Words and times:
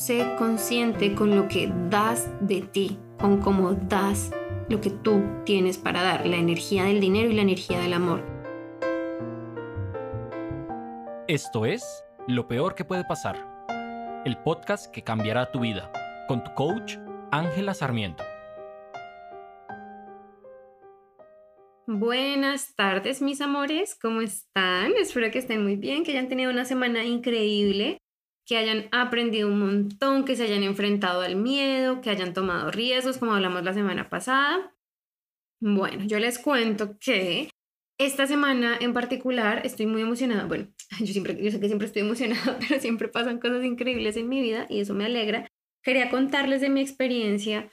sé 0.00 0.34
consciente 0.38 1.14
con 1.14 1.36
lo 1.36 1.46
que 1.46 1.70
das 1.90 2.30
de 2.40 2.62
ti, 2.62 2.98
con 3.18 3.38
cómo 3.38 3.74
das 3.74 4.30
lo 4.70 4.80
que 4.80 4.88
tú 4.88 5.22
tienes 5.44 5.76
para 5.76 6.02
dar, 6.02 6.26
la 6.26 6.36
energía 6.36 6.84
del 6.84 7.00
dinero 7.00 7.28
y 7.28 7.34
la 7.34 7.42
energía 7.42 7.78
del 7.80 7.92
amor. 7.92 8.24
Esto 11.28 11.66
es 11.66 12.02
Lo 12.26 12.48
Peor 12.48 12.74
que 12.74 12.86
puede 12.86 13.04
pasar, 13.04 13.36
el 14.24 14.38
podcast 14.38 14.90
que 14.90 15.04
cambiará 15.04 15.52
tu 15.52 15.60
vida, 15.60 15.92
con 16.28 16.42
tu 16.42 16.54
coach 16.54 16.96
Ángela 17.30 17.74
Sarmiento. 17.74 18.24
Buenas 21.86 22.74
tardes, 22.74 23.20
mis 23.20 23.42
amores, 23.42 23.98
¿cómo 24.00 24.22
están? 24.22 24.92
Espero 24.98 25.30
que 25.30 25.40
estén 25.40 25.62
muy 25.62 25.76
bien, 25.76 26.04
que 26.04 26.12
hayan 26.12 26.28
tenido 26.28 26.50
una 26.50 26.64
semana 26.64 27.04
increíble, 27.04 27.99
que 28.50 28.56
hayan 28.56 28.88
aprendido 28.90 29.46
un 29.46 29.60
montón, 29.60 30.24
que 30.24 30.34
se 30.34 30.42
hayan 30.42 30.64
enfrentado 30.64 31.20
al 31.20 31.36
miedo, 31.36 32.00
que 32.00 32.10
hayan 32.10 32.34
tomado 32.34 32.72
riesgos, 32.72 33.18
como 33.18 33.32
hablamos 33.32 33.62
la 33.62 33.72
semana 33.72 34.10
pasada. 34.10 34.74
Bueno, 35.60 36.02
yo 36.04 36.18
les 36.18 36.40
cuento 36.40 36.98
que 36.98 37.48
esta 37.96 38.26
semana 38.26 38.76
en 38.80 38.92
particular 38.92 39.64
estoy 39.64 39.86
muy 39.86 40.02
emocionada. 40.02 40.46
Bueno, 40.46 40.66
yo, 40.98 41.06
siempre, 41.06 41.40
yo 41.40 41.48
sé 41.52 41.60
que 41.60 41.68
siempre 41.68 41.86
estoy 41.86 42.02
emocionada, 42.02 42.58
pero 42.68 42.80
siempre 42.80 43.06
pasan 43.06 43.38
cosas 43.38 43.64
increíbles 43.64 44.16
en 44.16 44.28
mi 44.28 44.40
vida 44.40 44.66
y 44.68 44.80
eso 44.80 44.94
me 44.94 45.04
alegra. 45.04 45.46
Quería 45.84 46.10
contarles 46.10 46.60
de 46.60 46.70
mi 46.70 46.80
experiencia 46.80 47.70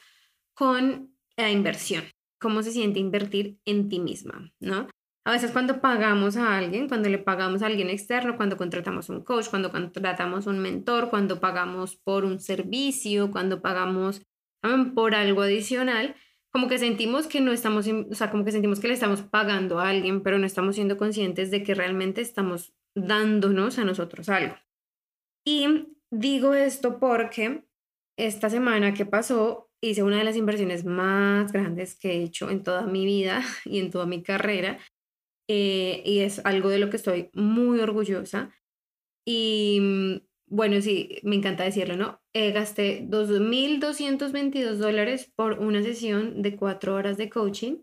con 0.54 1.12
la 1.38 1.50
inversión 1.50 2.04
cómo 2.40 2.62
se 2.62 2.72
siente 2.72 3.00
invertir 3.00 3.58
en 3.66 3.90
ti 3.90 4.00
misma, 4.00 4.54
¿no? 4.60 4.88
A 5.28 5.32
veces 5.32 5.52
cuando 5.52 5.82
pagamos 5.82 6.38
a 6.38 6.56
alguien, 6.56 6.88
cuando 6.88 7.10
le 7.10 7.18
pagamos 7.18 7.62
a 7.62 7.66
alguien 7.66 7.90
externo, 7.90 8.38
cuando 8.38 8.56
contratamos 8.56 9.10
un 9.10 9.26
coach, 9.26 9.50
cuando 9.50 9.70
contratamos 9.70 10.48
un 10.48 10.60
mentor, 10.60 11.10
cuando 11.10 11.42
pagamos 11.42 11.98
por 11.98 12.24
un 12.24 12.40
servicio, 12.40 13.30
cuando 13.30 13.62
pagamos 13.62 14.22
por 14.96 15.16
algo 15.16 15.42
adicional, 15.42 16.16
como 16.50 16.70
que 16.70 16.80
sentimos 16.80 17.28
que 17.28 17.42
no 17.42 17.52
estamos, 17.52 17.90
o 18.10 18.16
sea, 18.16 18.32
como 18.32 18.46
que 18.46 18.54
sentimos 18.54 18.80
que 18.80 18.88
le 18.88 18.94
estamos 18.94 19.22
pagando 19.22 19.80
a 19.80 19.90
alguien, 19.90 20.24
pero 20.24 20.40
no 20.40 20.46
estamos 20.46 20.76
siendo 20.76 20.96
conscientes 20.96 21.52
de 21.52 21.62
que 21.62 21.76
realmente 21.76 22.22
estamos 22.22 22.74
dándonos 22.96 23.80
a 23.80 23.84
nosotros 23.84 24.30
algo. 24.30 24.56
Y 25.46 25.90
digo 26.10 26.54
esto 26.54 27.00
porque 27.00 27.66
esta 28.18 28.50
semana 28.50 28.94
que 28.94 29.06
pasó 29.06 29.70
hice 29.82 30.04
una 30.04 30.20
de 30.20 30.24
las 30.24 30.38
inversiones 30.38 30.86
más 30.86 31.52
grandes 31.52 32.00
que 32.00 32.12
he 32.12 32.24
hecho 32.24 32.50
en 32.50 32.64
toda 32.64 32.84
mi 32.84 33.06
vida 33.06 33.44
y 33.66 33.80
en 33.80 33.92
toda 33.92 34.06
mi 34.06 34.24
carrera. 34.24 34.80
Eh, 35.48 36.02
y 36.06 36.20
es 36.20 36.46
algo 36.46 36.70
de 36.70 36.80
lo 36.80 36.90
que 36.90 36.98
estoy 36.98 37.30
muy 37.34 37.80
orgullosa. 37.80 38.54
Y 39.26 39.80
mm, 39.82 40.16
bueno, 40.50 40.82
sí, 40.82 41.20
me 41.24 41.36
encanta 41.36 41.64
decirlo, 41.64 41.98
¿no? 41.98 42.22
Eh, 42.34 42.52
gasté 42.52 43.06
2.222 43.08 44.78
dólares 44.78 45.32
por 45.36 45.60
una 45.60 45.84
sesión 45.84 46.42
de 46.42 46.56
cuatro 46.56 46.96
horas 46.96 47.18
de 47.18 47.30
coaching 47.30 47.78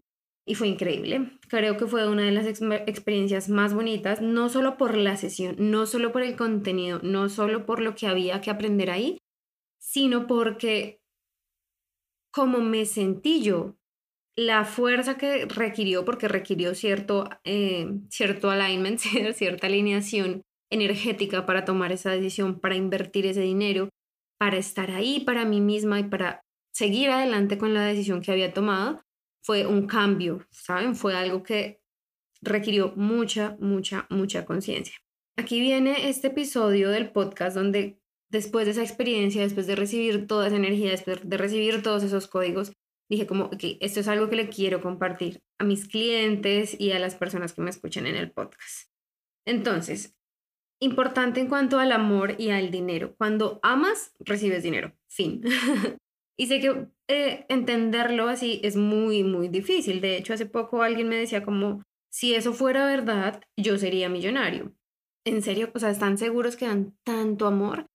y 0.46 0.54
fue 0.54 0.68
increíble. 0.68 1.38
Creo 1.48 1.76
que 1.76 1.86
fue 1.86 2.08
una 2.08 2.22
de 2.24 2.32
las 2.32 2.46
experiencias 2.46 3.48
más 3.48 3.74
bonitas, 3.74 4.20
no 4.20 4.48
solo 4.48 4.76
por 4.76 4.96
la 4.96 5.16
sesión, 5.16 5.56
no 5.58 5.86
solo 5.86 6.12
por 6.12 6.22
el 6.22 6.36
contenido, 6.36 7.00
no 7.02 7.28
solo 7.28 7.66
por 7.66 7.80
lo 7.80 7.94
que 7.94 8.06
había 8.06 8.40
que 8.40 8.50
aprender 8.50 8.90
ahí, 8.90 9.18
sino 9.78 10.26
porque 10.26 11.00
cómo 12.30 12.60
me 12.60 12.84
sentí 12.84 13.42
yo, 13.42 13.76
la 14.36 14.64
fuerza 14.64 15.16
que 15.16 15.46
requirió, 15.46 16.04
porque 16.04 16.28
requirió 16.28 16.74
cierto, 16.74 17.28
eh, 17.44 17.86
cierto 18.10 18.50
alignment, 18.50 18.98
cierta 19.34 19.66
alineación 19.66 20.42
energética 20.70 21.46
para 21.46 21.64
tomar 21.64 21.92
esa 21.92 22.10
decisión, 22.10 22.58
para 22.60 22.74
invertir 22.74 23.26
ese 23.26 23.42
dinero, 23.42 23.88
para 24.38 24.56
estar 24.56 24.90
ahí 24.90 25.20
para 25.20 25.44
mí 25.44 25.60
misma 25.60 26.00
y 26.00 26.04
para 26.04 26.42
seguir 26.72 27.10
adelante 27.10 27.58
con 27.58 27.74
la 27.74 27.86
decisión 27.86 28.20
que 28.20 28.32
había 28.32 28.52
tomado, 28.52 29.02
fue 29.42 29.66
un 29.66 29.86
cambio, 29.86 30.46
¿saben? 30.50 30.96
Fue 30.96 31.14
algo 31.14 31.42
que 31.42 31.80
requirió 32.42 32.92
mucha, 32.96 33.56
mucha, 33.60 34.06
mucha 34.10 34.44
conciencia. 34.44 34.96
Aquí 35.36 35.60
viene 35.60 36.08
este 36.08 36.28
episodio 36.28 36.90
del 36.90 37.10
podcast 37.10 37.56
donde 37.56 37.98
después 38.30 38.64
de 38.66 38.72
esa 38.72 38.82
experiencia, 38.82 39.42
después 39.42 39.66
de 39.66 39.76
recibir 39.76 40.26
toda 40.26 40.48
esa 40.48 40.56
energía, 40.56 40.90
después 40.90 41.20
de 41.22 41.36
recibir 41.36 41.82
todos 41.82 42.02
esos 42.02 42.26
códigos, 42.26 42.72
dije 43.08 43.26
como, 43.26 43.46
ok, 43.46 43.64
esto 43.80 44.00
es 44.00 44.08
algo 44.08 44.28
que 44.28 44.36
le 44.36 44.48
quiero 44.48 44.80
compartir 44.80 45.42
a 45.58 45.64
mis 45.64 45.86
clientes 45.88 46.78
y 46.78 46.92
a 46.92 46.98
las 46.98 47.14
personas 47.14 47.52
que 47.52 47.62
me 47.62 47.70
escuchan 47.70 48.06
en 48.06 48.16
el 48.16 48.30
podcast. 48.30 48.90
Entonces, 49.46 50.16
importante 50.80 51.40
en 51.40 51.48
cuanto 51.48 51.78
al 51.78 51.92
amor 51.92 52.34
y 52.38 52.50
al 52.50 52.70
dinero. 52.70 53.14
Cuando 53.16 53.60
amas, 53.62 54.14
recibes 54.20 54.62
dinero. 54.62 54.94
Fin. 55.08 55.42
y 56.38 56.46
sé 56.46 56.60
que 56.60 56.88
eh, 57.08 57.46
entenderlo 57.48 58.28
así 58.28 58.60
es 58.62 58.76
muy, 58.76 59.24
muy 59.24 59.48
difícil. 59.48 60.00
De 60.00 60.16
hecho, 60.16 60.34
hace 60.34 60.46
poco 60.46 60.82
alguien 60.82 61.08
me 61.08 61.16
decía 61.16 61.44
como, 61.44 61.82
si 62.10 62.34
eso 62.34 62.52
fuera 62.52 62.86
verdad, 62.86 63.42
yo 63.56 63.78
sería 63.78 64.08
millonario. 64.08 64.72
En 65.26 65.42
serio, 65.42 65.70
o 65.74 65.78
sea, 65.78 65.90
¿están 65.90 66.18
seguros 66.18 66.56
que 66.56 66.66
dan 66.66 66.96
tanto 67.04 67.46
amor? 67.46 67.86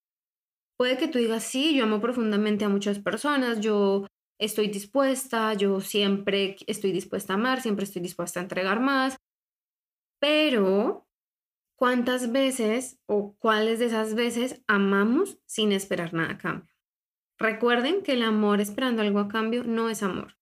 Puede 0.78 0.98
que 0.98 1.08
tú 1.08 1.19
digas, 1.19 1.44
sí, 1.44 1.75
yo 1.75 1.84
amo 1.84 2.02
profundamente 2.02 2.66
a 2.66 2.69
muchas 2.69 3.00
personas, 3.00 3.59
yo 3.59 4.08
estoy 4.39 4.69
dispuesta, 4.69 5.53
yo 5.53 5.81
siempre 5.81 6.55
estoy 6.66 6.91
dispuesta 6.91 7.33
a 7.33 7.35
amar, 7.35 7.61
siempre 7.61 7.83
estoy 7.83 8.01
dispuesta 8.01 8.39
a 8.39 8.44
entregar 8.44 8.79
más, 8.79 9.17
pero 10.19 11.07
¿cuántas 11.75 12.31
veces 12.31 13.00
o 13.05 13.35
cuáles 13.38 13.79
de 13.79 13.85
esas 13.85 14.16
veces 14.16 14.63
amamos 14.67 15.39
sin 15.45 15.72
esperar 15.72 16.13
nada 16.13 16.31
a 16.31 16.38
cambio? 16.38 16.73
Recuerden 17.38 18.01
que 18.01 18.13
el 18.13 18.23
amor 18.23 18.59
esperando 18.59 19.01
algo 19.01 19.19
a 19.19 19.27
cambio 19.29 19.63
no 19.63 19.89
es 19.89 20.03
amor. 20.03 20.38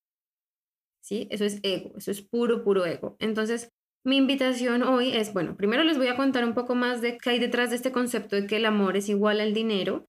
¿Sí? 1.02 1.28
Eso 1.32 1.46
es 1.46 1.60
ego, 1.64 1.94
eso 1.98 2.12
es 2.12 2.22
puro, 2.22 2.64
puro 2.64 2.86
ego. 2.86 3.16
Entonces, 3.20 3.72
mi 4.04 4.18
invitación 4.18 4.84
hoy 4.84 5.16
es, 5.16 5.32
bueno, 5.32 5.56
primero 5.56 5.84
les 5.84 5.98
voy 5.98 6.08
a 6.08 6.18
contar 6.18 6.44
un 6.44 6.54
poco 6.54 6.76
más 6.76 7.02
de 7.02 7.18
qué 7.18 7.32
hay 7.32 7.40
detrás 7.40 7.70
de 7.70 7.78
este 7.78 7.92
concepto 7.92 8.36
de 8.36 8.48
que 8.48 8.58
el 8.58 8.66
amor 8.66 8.98
es 8.98 9.10
igual 9.10 9.40
al 9.40 9.54
dinero 9.54 10.08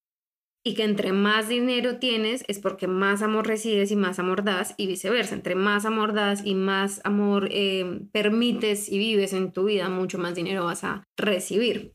y 0.65 0.75
que 0.75 0.85
entre 0.85 1.13
más 1.13 1.49
dinero 1.49 1.99
tienes 1.99 2.45
es 2.49 2.59
porque 2.59 2.87
más 2.87 3.23
amor 3.23 3.47
recibes 3.47 3.91
y 3.91 3.97
más 3.97 4.19
amor 4.19 4.45
das 4.45 4.75
y 4.77 4.87
viceversa. 4.87 5.35
Entre 5.35 5.55
más 5.55 5.85
amor 5.85 6.13
das 6.13 6.45
y 6.45 6.55
más 6.55 7.01
amor 7.05 7.49
eh, 7.51 8.01
permites 8.13 8.89
y 8.89 8.99
vives 8.99 9.33
en 9.33 9.53
tu 9.53 9.65
vida, 9.65 9.89
mucho 9.89 10.19
más 10.19 10.35
dinero 10.35 10.65
vas 10.65 10.85
a 10.85 11.05
recibir. 11.17 11.95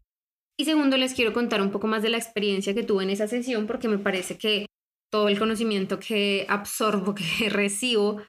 Y 0.58 0.66
segundo, 0.66 0.98
les 0.98 1.14
quiero 1.14 1.34
contar 1.34 1.62
un 1.62 1.72
poco 1.72 1.88
más 1.88 2.04
de 2.04 2.10
la 2.10 2.18
experiencia 2.18 2.74
que 2.74 2.84
tuve 2.84 3.04
en 3.04 3.10
esa 3.10 3.28
sesión 3.28 3.68
porque 3.68 3.88
me 3.88 3.98
parece 3.98 4.38
que 4.38 4.68
todo 5.12 5.28
el 5.30 5.40
conocimiento 5.40 6.00
que 6.00 6.46
absorbo, 6.50 7.16
que 7.40 7.50
recibo, 7.50 8.22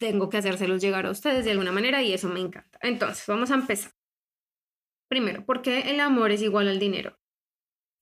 tengo 0.00 0.28
que 0.28 0.38
hacérselos 0.38 0.80
llegar 0.80 1.06
a 1.06 1.10
ustedes 1.10 1.44
de 1.44 1.50
alguna 1.52 1.72
manera 1.72 2.02
y 2.02 2.12
eso 2.12 2.28
me 2.28 2.40
encanta. 2.40 2.78
Entonces, 2.82 3.24
vamos 3.26 3.50
a 3.50 3.54
empezar. 3.54 3.92
Primero, 5.10 5.44
¿por 5.44 5.62
qué 5.62 5.90
el 5.90 6.00
amor 6.00 6.32
es 6.32 6.42
igual 6.42 6.68
al 6.68 6.78
dinero? 6.78 7.17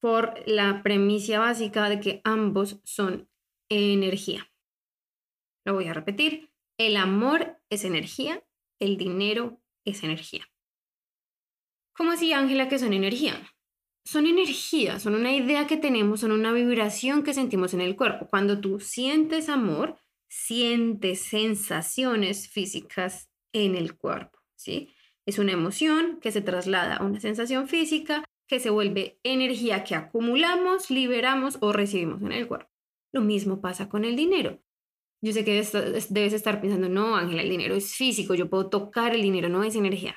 Por 0.00 0.34
la 0.46 0.82
premisa 0.82 1.38
básica 1.38 1.88
de 1.88 2.00
que 2.00 2.20
ambos 2.24 2.80
son 2.84 3.28
energía. 3.68 4.50
Lo 5.64 5.74
voy 5.74 5.86
a 5.86 5.94
repetir. 5.94 6.50
El 6.78 6.96
amor 6.96 7.58
es 7.70 7.84
energía, 7.84 8.44
el 8.78 8.96
dinero 8.96 9.60
es 9.84 10.04
energía. 10.04 10.46
¿Cómo 11.94 12.12
así, 12.12 12.32
Ángela, 12.32 12.68
que 12.68 12.78
son 12.78 12.92
energía? 12.92 13.40
Son 14.04 14.26
energía, 14.26 15.00
son 15.00 15.14
una 15.14 15.34
idea 15.34 15.66
que 15.66 15.76
tenemos, 15.76 16.20
son 16.20 16.32
una 16.32 16.52
vibración 16.52 17.22
que 17.22 17.34
sentimos 17.34 17.74
en 17.74 17.80
el 17.80 17.96
cuerpo. 17.96 18.28
Cuando 18.28 18.60
tú 18.60 18.78
sientes 18.78 19.48
amor, 19.48 19.98
sientes 20.28 21.22
sensaciones 21.22 22.48
físicas 22.48 23.30
en 23.52 23.74
el 23.74 23.96
cuerpo, 23.96 24.38
¿sí? 24.54 24.94
Es 25.24 25.38
una 25.38 25.52
emoción 25.52 26.20
que 26.20 26.30
se 26.30 26.42
traslada 26.42 26.96
a 26.96 27.04
una 27.04 27.18
sensación 27.18 27.66
física 27.66 28.22
que 28.46 28.60
se 28.60 28.70
vuelve 28.70 29.18
energía 29.22 29.84
que 29.84 29.94
acumulamos, 29.94 30.90
liberamos 30.90 31.58
o 31.60 31.72
recibimos 31.72 32.22
en 32.22 32.32
el 32.32 32.46
cuerpo. 32.46 32.70
Lo 33.12 33.20
mismo 33.20 33.60
pasa 33.60 33.88
con 33.88 34.04
el 34.04 34.16
dinero. 34.16 34.60
Yo 35.22 35.32
sé 35.32 35.44
que 35.44 35.64
debes 36.10 36.32
estar 36.32 36.60
pensando, 36.60 36.88
no, 36.88 37.16
Ángela, 37.16 37.42
el 37.42 37.48
dinero 37.48 37.74
es 37.74 37.94
físico, 37.94 38.34
yo 38.34 38.50
puedo 38.50 38.68
tocar 38.68 39.14
el 39.14 39.22
dinero, 39.22 39.48
no 39.48 39.64
es 39.64 39.74
energía. 39.74 40.14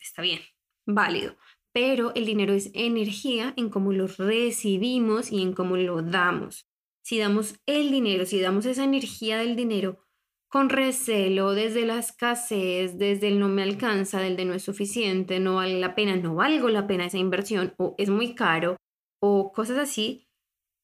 Está 0.00 0.22
bien, 0.22 0.40
válido. 0.86 1.36
Pero 1.72 2.12
el 2.14 2.26
dinero 2.26 2.52
es 2.52 2.70
energía 2.74 3.54
en 3.56 3.70
cómo 3.70 3.92
lo 3.92 4.06
recibimos 4.06 5.30
y 5.30 5.42
en 5.42 5.52
cómo 5.52 5.76
lo 5.76 6.02
damos. 6.02 6.68
Si 7.02 7.18
damos 7.18 7.60
el 7.66 7.90
dinero, 7.90 8.26
si 8.26 8.40
damos 8.40 8.66
esa 8.66 8.84
energía 8.84 9.38
del 9.38 9.54
dinero 9.54 10.07
con 10.48 10.70
recelo, 10.70 11.52
desde 11.52 11.84
la 11.84 11.98
escasez, 11.98 12.96
desde 12.98 13.28
el 13.28 13.38
no 13.38 13.48
me 13.48 13.62
alcanza, 13.62 14.20
del 14.20 14.36
de 14.36 14.46
no 14.46 14.54
es 14.54 14.62
suficiente, 14.62 15.40
no 15.40 15.56
vale 15.56 15.78
la 15.78 15.94
pena, 15.94 16.16
no 16.16 16.34
valgo 16.34 16.68
la 16.68 16.86
pena 16.86 17.06
esa 17.06 17.18
inversión 17.18 17.74
o 17.76 17.94
es 17.98 18.08
muy 18.08 18.34
caro 18.34 18.76
o 19.20 19.52
cosas 19.52 19.78
así, 19.78 20.26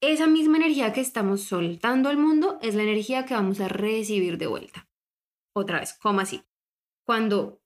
esa 0.02 0.26
misma 0.26 0.58
energía 0.58 0.92
que 0.92 1.00
estamos 1.00 1.44
soltando 1.44 2.10
al 2.10 2.18
mundo 2.18 2.58
es 2.60 2.74
la 2.74 2.82
energía 2.82 3.24
que 3.24 3.34
vamos 3.34 3.60
a 3.60 3.68
recibir 3.68 4.36
de 4.36 4.46
vuelta. 4.46 4.86
Otra 5.56 5.80
vez, 5.80 5.96
¿cómo 6.00 6.20
así? 6.20 6.42
Cuando 7.06 7.62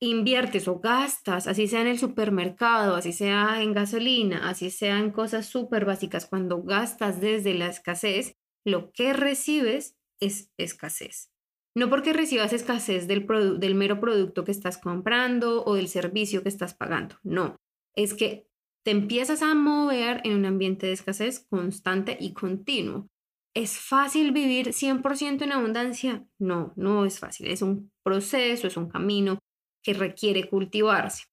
inviertes 0.00 0.68
o 0.68 0.80
gastas, 0.80 1.46
así 1.46 1.66
sea 1.66 1.80
en 1.80 1.86
el 1.86 1.98
supermercado, 1.98 2.96
así 2.96 3.12
sea 3.12 3.62
en 3.62 3.72
gasolina, 3.72 4.50
así 4.50 4.70
sea 4.70 4.98
en 4.98 5.10
cosas 5.10 5.46
súper 5.46 5.86
básicas, 5.86 6.26
cuando 6.26 6.62
gastas 6.62 7.20
desde 7.20 7.54
la 7.54 7.68
escasez, 7.68 8.36
lo 8.66 8.92
que 8.92 9.14
recibes 9.14 9.96
es 10.20 10.50
escasez. 10.56 11.30
No 11.76 11.90
porque 11.90 12.12
recibas 12.12 12.52
escasez 12.52 13.08
del, 13.08 13.26
del 13.58 13.74
mero 13.74 14.00
producto 14.00 14.44
que 14.44 14.52
estás 14.52 14.78
comprando 14.78 15.64
o 15.64 15.74
del 15.74 15.88
servicio 15.88 16.42
que 16.42 16.48
estás 16.48 16.74
pagando, 16.74 17.16
no, 17.24 17.56
es 17.96 18.14
que 18.14 18.46
te 18.84 18.90
empiezas 18.90 19.42
a 19.42 19.54
mover 19.54 20.20
en 20.24 20.34
un 20.34 20.44
ambiente 20.44 20.86
de 20.86 20.92
escasez 20.92 21.46
constante 21.48 22.16
y 22.20 22.34
continuo. 22.34 23.08
¿Es 23.56 23.78
fácil 23.78 24.32
vivir 24.32 24.72
100% 24.72 25.42
en 25.42 25.52
abundancia? 25.52 26.26
No, 26.38 26.72
no 26.76 27.06
es 27.06 27.18
fácil. 27.18 27.46
Es 27.46 27.62
un 27.62 27.92
proceso, 28.02 28.66
es 28.66 28.76
un 28.76 28.90
camino 28.90 29.38
que 29.82 29.94
requiere 29.94 30.48
cultivarse, 30.48 31.24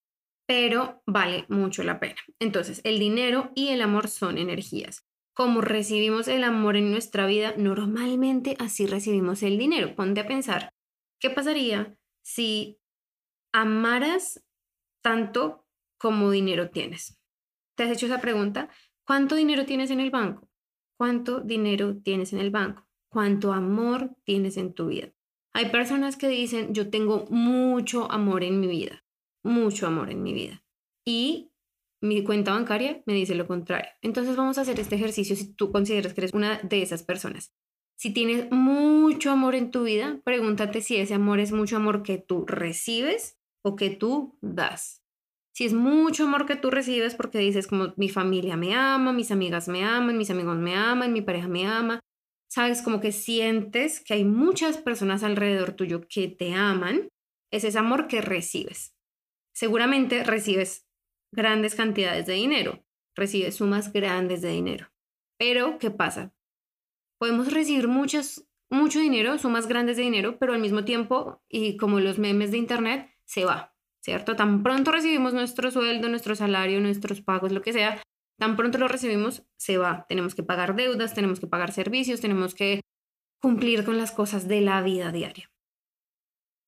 pero 0.48 1.02
vale 1.06 1.46
mucho 1.50 1.84
la 1.84 2.00
pena. 2.00 2.22
Entonces, 2.40 2.80
el 2.84 3.00
dinero 3.00 3.52
y 3.56 3.70
el 3.70 3.82
amor 3.82 4.08
son 4.08 4.38
energías. 4.38 5.04
Como 5.42 5.62
recibimos 5.62 6.28
el 6.28 6.44
amor 6.44 6.78
en 6.78 6.92
nuestra 6.92 7.26
vida, 7.26 7.56
normalmente 7.58 8.56
así 8.60 8.86
recibimos 8.86 9.42
el 9.42 9.58
dinero. 9.58 9.96
Ponte 9.96 10.22
a 10.22 10.28
pensar, 10.28 10.72
¿qué 11.20 11.32
pasaría 11.32 11.98
si 12.22 12.78
amaras 13.52 14.46
tanto 15.02 15.66
como 15.98 16.30
dinero 16.30 16.70
tienes? 16.70 17.20
¿Te 17.76 17.82
has 17.82 17.90
hecho 17.90 18.06
esa 18.06 18.22
pregunta? 18.22 18.70
¿Cuánto 19.04 19.34
dinero 19.34 19.66
tienes 19.66 19.90
en 19.90 20.00
el 20.00 20.12
banco? 20.12 20.48
¿Cuánto 20.96 21.40
dinero 21.40 21.98
tienes 22.04 22.34
en 22.34 22.40
el 22.40 22.52
banco? 22.52 22.88
¿Cuánto 23.10 23.52
amor 23.52 24.16
tienes 24.24 24.58
en 24.58 24.76
tu 24.76 24.90
vida? 24.90 25.12
Hay 25.54 25.72
personas 25.72 26.18
que 26.18 26.28
dicen, 26.28 26.76
yo 26.76 26.92
tengo 26.92 27.26
mucho 27.32 28.12
amor 28.12 28.44
en 28.44 28.60
mi 28.60 28.68
vida, 28.68 29.04
mucho 29.42 29.88
amor 29.88 30.12
en 30.12 30.22
mi 30.22 30.34
vida. 30.34 30.64
Y 31.04 31.51
mi 32.02 32.24
cuenta 32.24 32.52
bancaria 32.52 33.02
me 33.06 33.14
dice 33.14 33.36
lo 33.36 33.48
contrario. 33.48 33.90
Entonces 34.02 34.36
vamos 34.36 34.58
a 34.58 34.62
hacer 34.62 34.80
este 34.80 34.96
ejercicio 34.96 35.36
si 35.36 35.54
tú 35.54 35.72
consideras 35.72 36.14
que 36.14 36.22
eres 36.22 36.34
una 36.34 36.60
de 36.60 36.82
esas 36.82 37.04
personas. 37.04 37.54
Si 37.96 38.12
tienes 38.12 38.50
mucho 38.52 39.30
amor 39.32 39.54
en 39.54 39.70
tu 39.70 39.84
vida, 39.84 40.20
pregúntate 40.24 40.82
si 40.82 40.98
ese 40.98 41.14
amor 41.14 41.40
es 41.40 41.52
mucho 41.52 41.76
amor 41.76 42.02
que 42.02 42.18
tú 42.18 42.46
recibes 42.48 43.38
o 43.64 43.76
que 43.76 43.92
tú 43.92 44.38
das. 44.42 45.04
Si 45.54 45.66
es 45.66 45.74
mucho 45.74 46.24
amor 46.24 46.48
que 46.48 46.56
tú 46.56 46.72
recibes 46.72 47.14
porque 47.14 47.38
dices 47.38 47.68
como 47.68 47.94
mi 47.98 48.10
familia 48.10 48.58
me 48.58 48.74
ama, 48.74 49.14
mis 49.14 49.32
amigas 49.32 49.68
me 49.68 49.84
aman, 49.84 50.18
mis 50.18 50.32
amigos 50.32 50.58
me 50.58 50.76
aman, 50.76 51.14
mi 51.14 51.22
pareja 51.22 51.48
me 51.48 51.68
ama, 51.68 52.00
sabes 52.50 52.82
como 52.82 53.00
que 53.02 53.12
sientes 53.12 54.04
que 54.04 54.16
hay 54.16 54.26
muchas 54.26 54.78
personas 54.78 55.24
alrededor 55.24 55.74
tuyo 55.74 56.02
que 56.08 56.28
te 56.28 56.54
aman, 56.54 57.10
es 57.52 57.66
ese 57.66 57.78
amor 57.78 58.08
que 58.08 58.22
recibes. 58.22 58.96
Seguramente 59.54 60.24
recibes 60.24 60.88
grandes 61.32 61.76
cantidades 61.76 62.26
de 62.26 62.34
dinero, 62.34 62.84
recibe 63.16 63.52
sumas 63.52 63.92
grandes 63.92 64.42
de 64.42 64.50
dinero. 64.50 64.92
Pero, 65.38 65.78
¿qué 65.80 65.92
pasa? 65.92 66.34
Podemos 67.20 67.52
recibir 67.52 67.88
muchas, 67.88 68.48
mucho 68.70 69.00
dinero, 69.00 69.38
sumas 69.38 69.68
grandes 69.68 69.98
de 69.98 70.04
dinero, 70.04 70.38
pero 70.40 70.54
al 70.54 70.60
mismo 70.60 70.86
tiempo, 70.86 71.42
y 71.50 71.78
como 71.78 72.00
los 72.00 72.20
memes 72.20 72.52
de 72.52 72.58
Internet, 72.58 73.10
se 73.26 73.46
va, 73.46 73.76
¿cierto? 74.04 74.36
Tan 74.36 74.64
pronto 74.64 74.92
recibimos 74.92 75.34
nuestro 75.34 75.72
sueldo, 75.72 76.10
nuestro 76.10 76.36
salario, 76.36 76.80
nuestros 76.80 77.22
pagos, 77.22 77.52
lo 77.52 77.62
que 77.62 77.74
sea, 77.74 78.02
tan 78.38 78.56
pronto 78.56 78.78
lo 78.78 78.88
recibimos, 78.88 79.44
se 79.58 79.78
va. 79.78 80.06
Tenemos 80.10 80.36
que 80.36 80.44
pagar 80.44 80.76
deudas, 80.76 81.14
tenemos 81.14 81.40
que 81.40 81.48
pagar 81.48 81.72
servicios, 81.72 82.22
tenemos 82.22 82.56
que 82.56 82.82
cumplir 83.42 83.86
con 83.86 83.98
las 83.98 84.12
cosas 84.12 84.48
de 84.48 84.62
la 84.62 84.82
vida 84.82 85.12
diaria. 85.12 85.52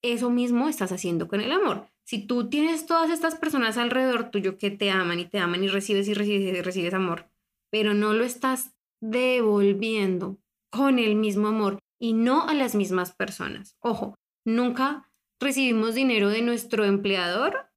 Eso 0.03 0.29
mismo 0.29 0.67
estás 0.67 0.91
haciendo 0.91 1.27
con 1.27 1.41
el 1.41 1.51
amor. 1.51 1.92
Si 2.05 2.25
tú 2.25 2.49
tienes 2.49 2.85
todas 2.85 3.09
estas 3.09 3.35
personas 3.35 3.77
alrededor 3.77 4.29
tuyo 4.29 4.57
que 4.57 4.71
te 4.71 4.91
aman 4.91 5.19
y 5.19 5.25
te 5.25 5.39
aman 5.39 5.63
y 5.63 5.67
recibes 5.67 6.07
y 6.07 6.13
recibes 6.13 6.57
y 6.57 6.61
recibes 6.61 6.93
amor, 6.93 7.29
pero 7.71 7.93
no 7.93 8.13
lo 8.13 8.23
estás 8.23 8.75
devolviendo 9.01 10.37
con 10.71 10.99
el 10.99 11.15
mismo 11.15 11.47
amor 11.47 11.79
y 11.99 12.13
no 12.13 12.47
a 12.47 12.53
las 12.53 12.75
mismas 12.75 13.13
personas. 13.13 13.77
Ojo, 13.79 14.15
nunca 14.45 15.09
recibimos 15.39 15.95
dinero 15.95 16.29
de 16.29 16.41
nuestro 16.41 16.83
empleador 16.83 17.69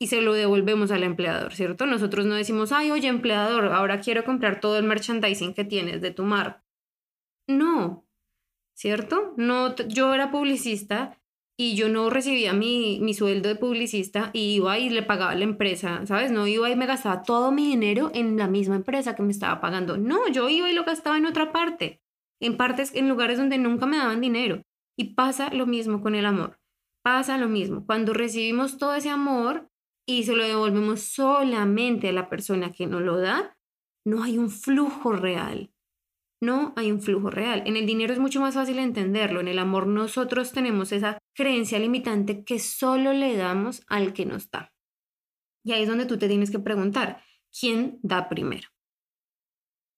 y 0.00 0.06
se 0.06 0.22
lo 0.22 0.32
devolvemos 0.32 0.90
al 0.92 1.02
empleador, 1.02 1.54
¿cierto? 1.54 1.86
Nosotros 1.86 2.26
no 2.26 2.34
decimos, 2.34 2.70
ay, 2.70 2.90
oye, 2.92 3.08
empleador, 3.08 3.66
ahora 3.66 4.00
quiero 4.00 4.24
comprar 4.24 4.60
todo 4.60 4.78
el 4.78 4.84
merchandising 4.84 5.54
que 5.54 5.64
tienes 5.64 6.00
de 6.00 6.12
tu 6.12 6.22
marca. 6.22 6.64
No, 7.48 8.06
¿cierto? 8.74 9.34
No, 9.36 9.74
yo 9.74 10.14
era 10.14 10.30
publicista 10.30 11.20
y 11.60 11.74
yo 11.74 11.88
no 11.88 12.08
recibía 12.08 12.52
mi, 12.52 13.00
mi 13.00 13.14
sueldo 13.14 13.48
de 13.48 13.56
publicista 13.56 14.30
y 14.32 14.54
iba 14.54 14.78
y 14.78 14.90
le 14.90 15.02
pagaba 15.02 15.32
a 15.32 15.34
la 15.34 15.42
empresa, 15.42 16.06
¿sabes? 16.06 16.30
No 16.30 16.46
iba 16.46 16.70
y 16.70 16.76
me 16.76 16.86
gastaba 16.86 17.24
todo 17.24 17.50
mi 17.50 17.66
dinero 17.66 18.12
en 18.14 18.36
la 18.36 18.46
misma 18.46 18.76
empresa 18.76 19.16
que 19.16 19.24
me 19.24 19.32
estaba 19.32 19.60
pagando. 19.60 19.98
No, 19.98 20.28
yo 20.28 20.48
iba 20.48 20.70
y 20.70 20.74
lo 20.74 20.84
gastaba 20.84 21.18
en 21.18 21.26
otra 21.26 21.50
parte, 21.50 22.00
en 22.40 22.56
partes, 22.56 22.94
en 22.94 23.08
lugares 23.08 23.38
donde 23.38 23.58
nunca 23.58 23.86
me 23.86 23.96
daban 23.96 24.20
dinero. 24.20 24.62
Y 24.96 25.14
pasa 25.14 25.52
lo 25.52 25.66
mismo 25.66 26.00
con 26.00 26.14
el 26.14 26.26
amor. 26.26 26.60
Pasa 27.02 27.38
lo 27.38 27.48
mismo. 27.48 27.84
Cuando 27.84 28.14
recibimos 28.14 28.78
todo 28.78 28.94
ese 28.94 29.10
amor 29.10 29.68
y 30.06 30.22
se 30.24 30.36
lo 30.36 30.44
devolvemos 30.44 31.00
solamente 31.02 32.08
a 32.08 32.12
la 32.12 32.28
persona 32.28 32.70
que 32.70 32.86
nos 32.86 33.02
lo 33.02 33.18
da, 33.18 33.56
no 34.06 34.22
hay 34.22 34.38
un 34.38 34.50
flujo 34.50 35.12
real 35.12 35.72
no 36.40 36.72
hay 36.76 36.92
un 36.92 37.00
flujo 37.00 37.30
real. 37.30 37.62
En 37.66 37.76
el 37.76 37.86
dinero 37.86 38.12
es 38.12 38.18
mucho 38.18 38.40
más 38.40 38.54
fácil 38.54 38.78
entenderlo. 38.78 39.40
En 39.40 39.48
el 39.48 39.58
amor 39.58 39.86
nosotros 39.86 40.52
tenemos 40.52 40.92
esa 40.92 41.18
creencia 41.34 41.78
limitante 41.78 42.44
que 42.44 42.58
solo 42.58 43.12
le 43.12 43.36
damos 43.36 43.82
al 43.88 44.12
que 44.12 44.26
nos 44.26 44.50
da. 44.50 44.72
Y 45.64 45.72
ahí 45.72 45.82
es 45.82 45.88
donde 45.88 46.06
tú 46.06 46.18
te 46.18 46.28
tienes 46.28 46.50
que 46.50 46.58
preguntar, 46.58 47.22
¿quién 47.58 47.98
da 48.02 48.28
primero? 48.28 48.68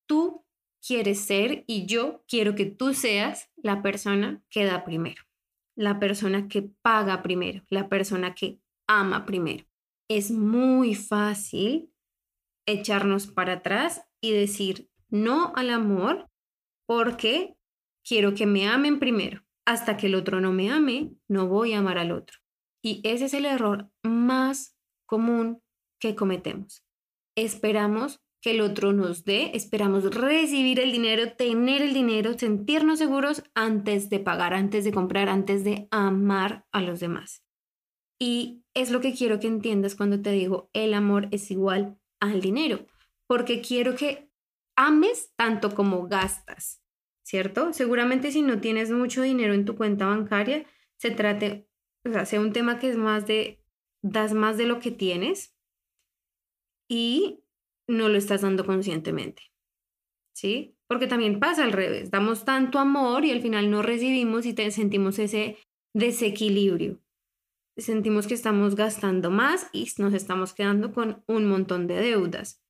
Tú 0.06 0.44
quieres 0.84 1.20
ser 1.20 1.64
y 1.66 1.86
yo 1.86 2.24
quiero 2.26 2.54
que 2.54 2.66
tú 2.66 2.94
seas 2.94 3.50
la 3.56 3.82
persona 3.82 4.42
que 4.50 4.64
da 4.64 4.84
primero, 4.84 5.22
la 5.76 6.00
persona 6.00 6.48
que 6.48 6.62
paga 6.62 7.22
primero, 7.22 7.62
la 7.68 7.88
persona 7.88 8.34
que 8.34 8.60
ama 8.88 9.26
primero. 9.26 9.66
Es 10.08 10.30
muy 10.30 10.94
fácil 10.94 11.92
echarnos 12.66 13.26
para 13.26 13.54
atrás 13.54 14.02
y 14.20 14.32
decir 14.32 14.90
no 15.10 15.52
al 15.54 15.70
amor 15.70 16.29
porque 16.90 17.56
quiero 18.04 18.34
que 18.34 18.46
me 18.46 18.66
amen 18.66 18.98
primero. 18.98 19.44
Hasta 19.64 19.96
que 19.96 20.08
el 20.08 20.16
otro 20.16 20.40
no 20.40 20.52
me 20.52 20.72
ame, 20.72 21.12
no 21.28 21.46
voy 21.46 21.72
a 21.72 21.78
amar 21.78 21.98
al 21.98 22.10
otro. 22.10 22.38
Y 22.82 23.00
ese 23.04 23.26
es 23.26 23.34
el 23.34 23.44
error 23.44 23.92
más 24.02 24.76
común 25.06 25.62
que 26.00 26.16
cometemos. 26.16 26.82
Esperamos 27.36 28.18
que 28.42 28.50
el 28.50 28.60
otro 28.60 28.92
nos 28.92 29.24
dé, 29.24 29.52
esperamos 29.54 30.12
recibir 30.12 30.80
el 30.80 30.90
dinero, 30.90 31.36
tener 31.36 31.80
el 31.80 31.94
dinero, 31.94 32.36
sentirnos 32.36 32.98
seguros 32.98 33.44
antes 33.54 34.10
de 34.10 34.18
pagar, 34.18 34.52
antes 34.52 34.82
de 34.82 34.90
comprar, 34.90 35.28
antes 35.28 35.62
de 35.62 35.86
amar 35.92 36.66
a 36.72 36.82
los 36.82 36.98
demás. 36.98 37.44
Y 38.20 38.64
es 38.74 38.90
lo 38.90 39.00
que 39.00 39.14
quiero 39.14 39.38
que 39.38 39.46
entiendas 39.46 39.94
cuando 39.94 40.20
te 40.22 40.32
digo, 40.32 40.70
el 40.72 40.94
amor 40.94 41.28
es 41.30 41.52
igual 41.52 42.00
al 42.20 42.40
dinero, 42.40 42.84
porque 43.28 43.60
quiero 43.60 43.94
que 43.94 44.29
ames 44.80 45.32
tanto 45.36 45.74
como 45.74 46.08
gastas. 46.08 46.80
¿cierto? 47.30 47.72
Seguramente 47.72 48.32
si 48.32 48.42
no 48.42 48.60
tienes 48.60 48.90
mucho 48.90 49.22
dinero 49.22 49.54
en 49.54 49.64
tu 49.64 49.76
cuenta 49.76 50.06
bancaria, 50.06 50.66
se 50.96 51.12
trate, 51.12 51.68
o 52.04 52.10
sea, 52.10 52.26
sea 52.26 52.40
un 52.40 52.52
tema 52.52 52.80
que 52.80 52.90
es 52.90 52.96
más 52.96 53.24
de, 53.24 53.62
das 54.02 54.34
más 54.34 54.58
de 54.58 54.66
lo 54.66 54.80
que 54.80 54.90
tienes 54.90 55.56
y 56.88 57.44
no 57.88 58.08
lo 58.08 58.18
estás 58.18 58.40
dando 58.40 58.66
conscientemente, 58.66 59.42
¿sí? 60.34 60.76
Porque 60.88 61.06
también 61.06 61.38
pasa 61.38 61.62
al 61.62 61.70
revés, 61.70 62.10
damos 62.10 62.44
tanto 62.44 62.80
amor 62.80 63.24
y 63.24 63.30
al 63.30 63.42
final 63.42 63.70
no 63.70 63.80
recibimos 63.82 64.44
y 64.44 64.52
sentimos 64.72 65.20
ese 65.20 65.56
desequilibrio. 65.94 67.00
Sentimos 67.76 68.26
que 68.26 68.34
estamos 68.34 68.74
gastando 68.74 69.30
más 69.30 69.68
y 69.72 69.88
nos 69.98 70.14
estamos 70.14 70.52
quedando 70.52 70.92
con 70.92 71.22
un 71.28 71.48
montón 71.48 71.86
de 71.86 71.94
deudas 71.94 72.60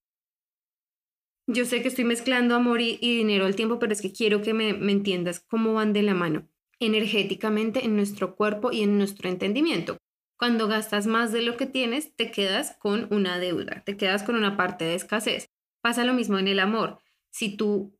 yo 1.52 1.64
sé 1.64 1.82
que 1.82 1.88
estoy 1.88 2.04
mezclando 2.04 2.54
amor 2.54 2.80
y, 2.80 2.96
dinero 2.98 3.46
al 3.46 3.56
tiempo, 3.56 3.78
pero 3.78 3.92
es 3.92 4.00
que 4.00 4.12
quiero 4.12 4.42
que 4.42 4.54
me, 4.54 4.72
me 4.72 4.92
entiendas 4.92 5.40
cómo 5.40 5.74
van 5.74 5.92
de 5.92 6.02
la 6.02 6.14
mano 6.14 6.48
energéticamente 6.80 7.84
en 7.84 7.94
nuestro 7.94 8.34
cuerpo 8.34 8.72
y 8.72 8.82
en 8.82 8.96
nuestro 8.96 9.28
entendimiento. 9.28 9.98
Cuando 10.38 10.68
gastas 10.68 11.06
más 11.06 11.32
de 11.32 11.42
lo 11.42 11.58
que 11.58 11.66
tienes, 11.66 12.16
te 12.16 12.30
quedas 12.30 12.76
con 12.78 13.06
una 13.10 13.38
deuda, 13.38 13.82
te 13.84 13.98
quedas 13.98 14.22
con 14.22 14.34
una 14.34 14.56
parte 14.56 14.86
de 14.86 14.94
escasez. 14.94 15.50
Pasa 15.82 16.04
lo 16.04 16.14
mismo 16.14 16.38
en 16.38 16.48
el 16.48 16.58
amor. 16.58 16.98
Si 17.30 17.56
tú 17.56 17.94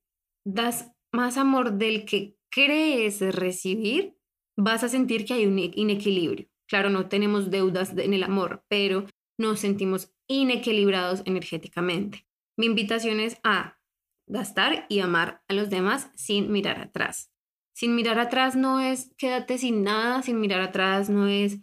das 0.45 0.93
más 1.13 1.37
amor 1.37 1.75
del 1.75 2.07
que 2.07 2.39
crees 2.51 3.21
recibir, 3.21 4.17
vas 4.57 4.83
a 4.85 4.89
sentir 4.89 5.27
que 5.27 5.35
hay 5.35 5.47
un 5.47 5.59
inequilibrio. 5.59 6.49
Claro, 6.67 6.89
no 6.89 7.09
tenemos 7.09 7.51
deudas 7.51 7.97
en 7.97 8.15
el 8.15 8.23
amor, 8.23 8.65
pero 8.69 9.07
nos 9.39 9.61
sentimos 9.61 10.13
inequilibrados 10.27 11.23
energéticamente. 11.27 12.27
Mi 12.61 12.67
invitación 12.67 13.21
es 13.21 13.41
a 13.43 13.79
gastar 14.27 14.85
y 14.91 15.01
amar 15.01 15.43
a 15.49 15.55
los 15.55 15.71
demás 15.71 16.11
sin 16.15 16.53
mirar 16.53 16.79
atrás. 16.79 17.33
Sin 17.73 17.95
mirar 17.95 18.19
atrás 18.19 18.55
no 18.55 18.81
es 18.81 19.15
quédate 19.17 19.57
sin 19.57 19.83
nada, 19.83 20.21
sin 20.21 20.39
mirar 20.43 20.61
atrás 20.61 21.09
no 21.09 21.27
es 21.27 21.57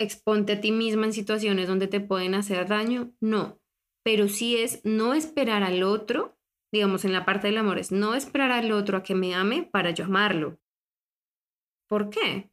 exponte 0.00 0.54
a 0.54 0.60
ti 0.60 0.72
misma 0.72 1.06
en 1.06 1.12
situaciones 1.12 1.68
donde 1.68 1.86
te 1.86 2.00
pueden 2.00 2.34
hacer 2.34 2.66
daño, 2.66 3.12
no. 3.20 3.60
Pero 4.02 4.26
sí 4.26 4.56
es 4.56 4.80
no 4.84 5.14
esperar 5.14 5.62
al 5.62 5.84
otro, 5.84 6.36
digamos 6.72 7.04
en 7.04 7.12
la 7.12 7.24
parte 7.24 7.46
del 7.46 7.58
amor, 7.58 7.78
es 7.78 7.92
no 7.92 8.16
esperar 8.16 8.50
al 8.50 8.72
otro 8.72 8.96
a 8.96 9.02
que 9.04 9.14
me 9.14 9.36
ame 9.36 9.62
para 9.62 9.92
yo 9.92 10.06
amarlo. 10.06 10.58
¿Por 11.86 12.10
qué? 12.10 12.50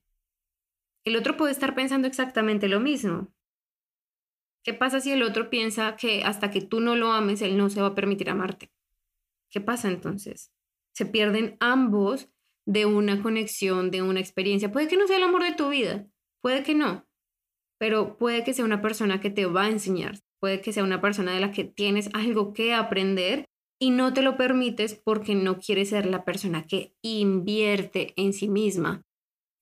El 1.04 1.16
otro 1.16 1.36
puede 1.36 1.52
estar 1.52 1.74
pensando 1.74 2.08
exactamente 2.08 2.68
lo 2.68 2.80
mismo. 2.80 3.34
¿Qué 4.68 4.74
pasa 4.74 5.00
si 5.00 5.14
el 5.14 5.24
otro 5.24 5.50
piensa 5.50 5.96
que 5.96 6.24
hasta 6.26 6.52
que 6.52 6.60
tú 6.60 6.82
no 6.82 6.98
lo 6.98 7.14
ames, 7.14 7.42
él 7.42 7.56
no 7.56 7.70
se 7.70 7.80
va 7.80 7.88
a 7.88 7.96
permitir 7.96 8.30
amarte? 8.30 8.70
¿Qué 9.50 9.62
pasa 9.62 9.88
entonces? 9.88 10.52
Se 10.94 11.06
pierden 11.06 11.56
ambos 11.62 12.30
de 12.66 12.86
una 12.86 13.24
conexión, 13.24 13.92
de 13.92 14.02
una 14.02 14.20
experiencia. 14.20 14.70
Puede 14.70 14.90
que 14.90 14.98
no 14.98 15.08
sea 15.08 15.16
el 15.16 15.24
amor 15.24 15.44
de 15.44 15.54
tu 15.54 15.70
vida, 15.70 16.06
puede 16.42 16.64
que 16.64 16.76
no, 16.76 17.08
pero 17.80 18.18
puede 18.18 18.44
que 18.44 18.54
sea 18.54 18.66
una 18.66 18.82
persona 18.82 19.22
que 19.22 19.30
te 19.30 19.46
va 19.46 19.64
a 19.64 19.70
enseñar, 19.70 20.20
puede 20.42 20.60
que 20.60 20.74
sea 20.74 20.84
una 20.84 21.00
persona 21.00 21.34
de 21.34 21.40
la 21.40 21.54
que 21.54 21.64
tienes 21.64 22.10
algo 22.14 22.52
que 22.52 22.74
aprender 22.74 23.46
y 23.80 23.92
no 23.92 24.14
te 24.14 24.22
lo 24.22 24.36
permites 24.36 24.96
porque 24.96 25.34
no 25.34 25.60
quieres 25.60 25.92
ser 25.92 26.08
la 26.08 26.26
persona 26.26 26.68
que 26.68 26.94
invierte 27.02 28.14
en 28.18 28.34
sí 28.34 28.50
misma. 28.50 29.02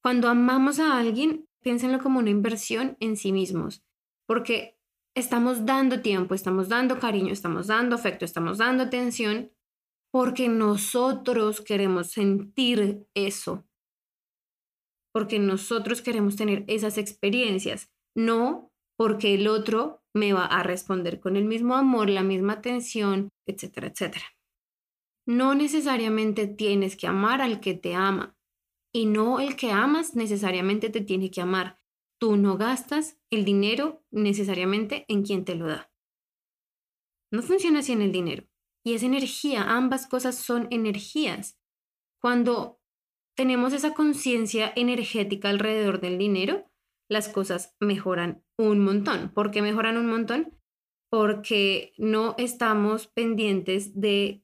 Cuando 0.01 0.29
amamos 0.29 0.79
a 0.79 0.97
alguien, 0.97 1.45
piénsenlo 1.61 1.99
como 1.99 2.17
una 2.17 2.31
inversión 2.31 2.97
en 2.99 3.17
sí 3.17 3.31
mismos, 3.31 3.83
porque 4.25 4.74
estamos 5.15 5.65
dando 5.65 6.01
tiempo, 6.01 6.35
estamos 6.35 6.67
dando 6.69 6.99
cariño, 6.99 7.31
estamos 7.31 7.67
dando 7.67 7.95
afecto, 7.95 8.25
estamos 8.25 8.57
dando 8.57 8.83
atención 8.83 9.51
porque 10.11 10.47
nosotros 10.47 11.61
queremos 11.61 12.11
sentir 12.11 13.07
eso, 13.15 13.65
porque 15.13 15.39
nosotros 15.39 16.01
queremos 16.01 16.35
tener 16.35 16.63
esas 16.67 16.97
experiencias, 16.97 17.91
no 18.15 18.71
porque 18.97 19.33
el 19.33 19.47
otro 19.47 20.03
me 20.13 20.31
va 20.31 20.45
a 20.45 20.63
responder 20.63 21.19
con 21.19 21.35
el 21.35 21.45
mismo 21.45 21.75
amor, 21.75 22.09
la 22.09 22.23
misma 22.23 22.53
atención, 22.53 23.29
etcétera, 23.45 23.87
etcétera. 23.87 24.25
No 25.27 25.55
necesariamente 25.55 26.47
tienes 26.47 26.95
que 26.95 27.07
amar 27.07 27.41
al 27.41 27.59
que 27.59 27.73
te 27.73 27.95
ama 27.95 28.37
y 28.93 29.07
no 29.07 29.39
el 29.39 29.55
que 29.57 29.71
amas 29.71 30.15
necesariamente 30.15 30.89
te 30.89 31.01
tiene 31.01 31.31
que 31.31 31.41
amar. 31.41 31.79
Tú 32.25 32.37
no 32.37 32.57
gastas 32.57 33.19
el 33.29 33.45
dinero 33.45 34.03
necesariamente 34.09 35.05
en 35.09 35.21
quien 35.21 35.45
te 35.45 35.53
lo 35.53 35.67
da. 35.67 35.91
No 37.31 37.43
funciona 37.43 37.81
así 37.81 37.91
en 37.91 38.01
el 38.01 38.11
dinero 38.11 38.47
y 38.83 38.95
es 38.95 39.03
energía, 39.03 39.61
ambas 39.61 40.07
cosas 40.07 40.35
son 40.35 40.67
energías. 40.71 41.59
Cuando 42.19 42.81
tenemos 43.37 43.73
esa 43.73 43.93
conciencia 43.93 44.73
energética 44.75 45.49
alrededor 45.49 46.01
del 46.01 46.17
dinero, 46.17 46.67
las 47.11 47.29
cosas 47.29 47.75
mejoran 47.79 48.43
un 48.57 48.79
montón. 48.79 49.31
¿Por 49.31 49.51
qué 49.51 49.61
mejoran 49.61 49.95
un 49.95 50.07
montón? 50.07 50.59
Porque 51.11 51.93
no 51.99 52.33
estamos 52.39 53.05
pendientes 53.05 54.01
de 54.01 54.43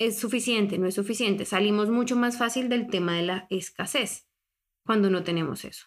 es 0.00 0.18
suficiente, 0.18 0.78
no 0.78 0.88
es 0.88 0.96
suficiente. 0.96 1.44
Salimos 1.44 1.90
mucho 1.90 2.16
más 2.16 2.38
fácil 2.38 2.68
del 2.68 2.88
tema 2.88 3.14
de 3.14 3.22
la 3.22 3.46
escasez 3.50 4.28
cuando 4.84 5.10
no 5.10 5.22
tenemos 5.22 5.64
eso. 5.64 5.86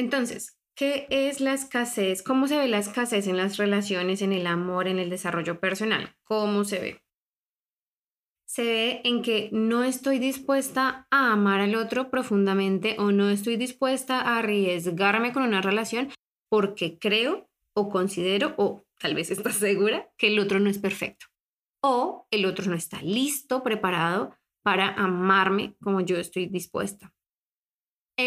Entonces, 0.00 0.56
¿Qué 0.80 1.06
es 1.10 1.42
la 1.42 1.52
escasez? 1.52 2.22
¿Cómo 2.22 2.48
se 2.48 2.56
ve 2.56 2.66
la 2.66 2.78
escasez 2.78 3.26
en 3.26 3.36
las 3.36 3.58
relaciones, 3.58 4.22
en 4.22 4.32
el 4.32 4.46
amor, 4.46 4.88
en 4.88 4.98
el 4.98 5.10
desarrollo 5.10 5.60
personal? 5.60 6.16
¿Cómo 6.24 6.64
se 6.64 6.78
ve? 6.78 7.04
Se 8.46 8.62
ve 8.62 9.00
en 9.04 9.20
que 9.20 9.50
no 9.52 9.84
estoy 9.84 10.18
dispuesta 10.18 11.06
a 11.10 11.32
amar 11.32 11.60
al 11.60 11.74
otro 11.74 12.08
profundamente 12.08 12.96
o 12.98 13.12
no 13.12 13.28
estoy 13.28 13.58
dispuesta 13.58 14.22
a 14.22 14.38
arriesgarme 14.38 15.34
con 15.34 15.42
una 15.42 15.60
relación 15.60 16.08
porque 16.48 16.98
creo 16.98 17.50
o 17.74 17.90
considero 17.90 18.54
o 18.56 18.86
tal 18.98 19.14
vez 19.14 19.30
estás 19.30 19.56
segura 19.56 20.10
que 20.16 20.28
el 20.28 20.38
otro 20.38 20.60
no 20.60 20.70
es 20.70 20.78
perfecto 20.78 21.26
o 21.82 22.26
el 22.30 22.46
otro 22.46 22.64
no 22.70 22.74
está 22.74 23.02
listo, 23.02 23.62
preparado 23.62 24.34
para 24.62 24.94
amarme 24.94 25.74
como 25.82 26.00
yo 26.00 26.16
estoy 26.16 26.46
dispuesta. 26.46 27.12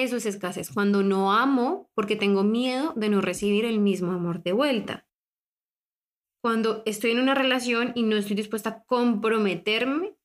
Eso 0.02 0.18
es 0.18 0.26
escasez, 0.26 0.72
cuando 0.72 1.04
no 1.04 1.34
amo 1.34 1.92
porque 1.94 2.16
tengo 2.16 2.44
miedo 2.44 2.94
de 2.96 3.10
no 3.10 3.22
recibir 3.22 3.64
el 3.64 3.80
mismo 3.80 4.12
amor 4.12 4.42
de 4.42 4.52
vuelta. 4.52 5.08
Cuando 6.42 6.82
estoy 6.88 7.12
en 7.12 7.20
una 7.20 7.36
relación 7.36 7.92
y 7.94 8.02
no 8.02 8.16
estoy 8.16 8.36
dispuesta 8.36 8.70
a 8.70 8.84
comprometerme 8.86 10.16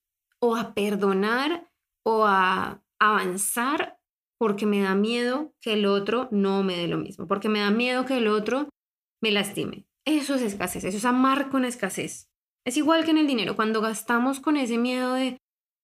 o 0.40 0.56
a 0.56 0.72
perdonar 0.72 1.70
o 2.02 2.24
a 2.24 2.82
avanzar 2.98 3.98
porque 4.38 4.64
me 4.64 4.80
da 4.80 4.94
miedo 4.94 5.54
que 5.60 5.74
el 5.74 5.84
otro 5.84 6.28
no 6.30 6.62
me 6.62 6.76
dé 6.76 6.88
lo 6.88 6.96
mismo, 6.96 7.26
porque 7.26 7.50
me 7.50 7.60
da 7.60 7.70
miedo 7.70 8.06
que 8.06 8.16
el 8.16 8.28
otro 8.28 8.70
me 9.20 9.32
lastime. 9.32 9.86
Eso 10.06 10.34
es 10.34 10.42
escasez, 10.42 10.84
eso 10.84 10.96
es 10.96 11.04
amar 11.04 11.50
con 11.50 11.66
escasez. 11.66 12.30
Es 12.64 12.78
igual 12.78 13.04
que 13.04 13.10
en 13.10 13.18
el 13.18 13.26
dinero, 13.26 13.54
cuando 13.54 13.82
gastamos 13.82 14.40
con 14.40 14.56
ese 14.56 14.78
miedo 14.78 15.12
de 15.12 15.36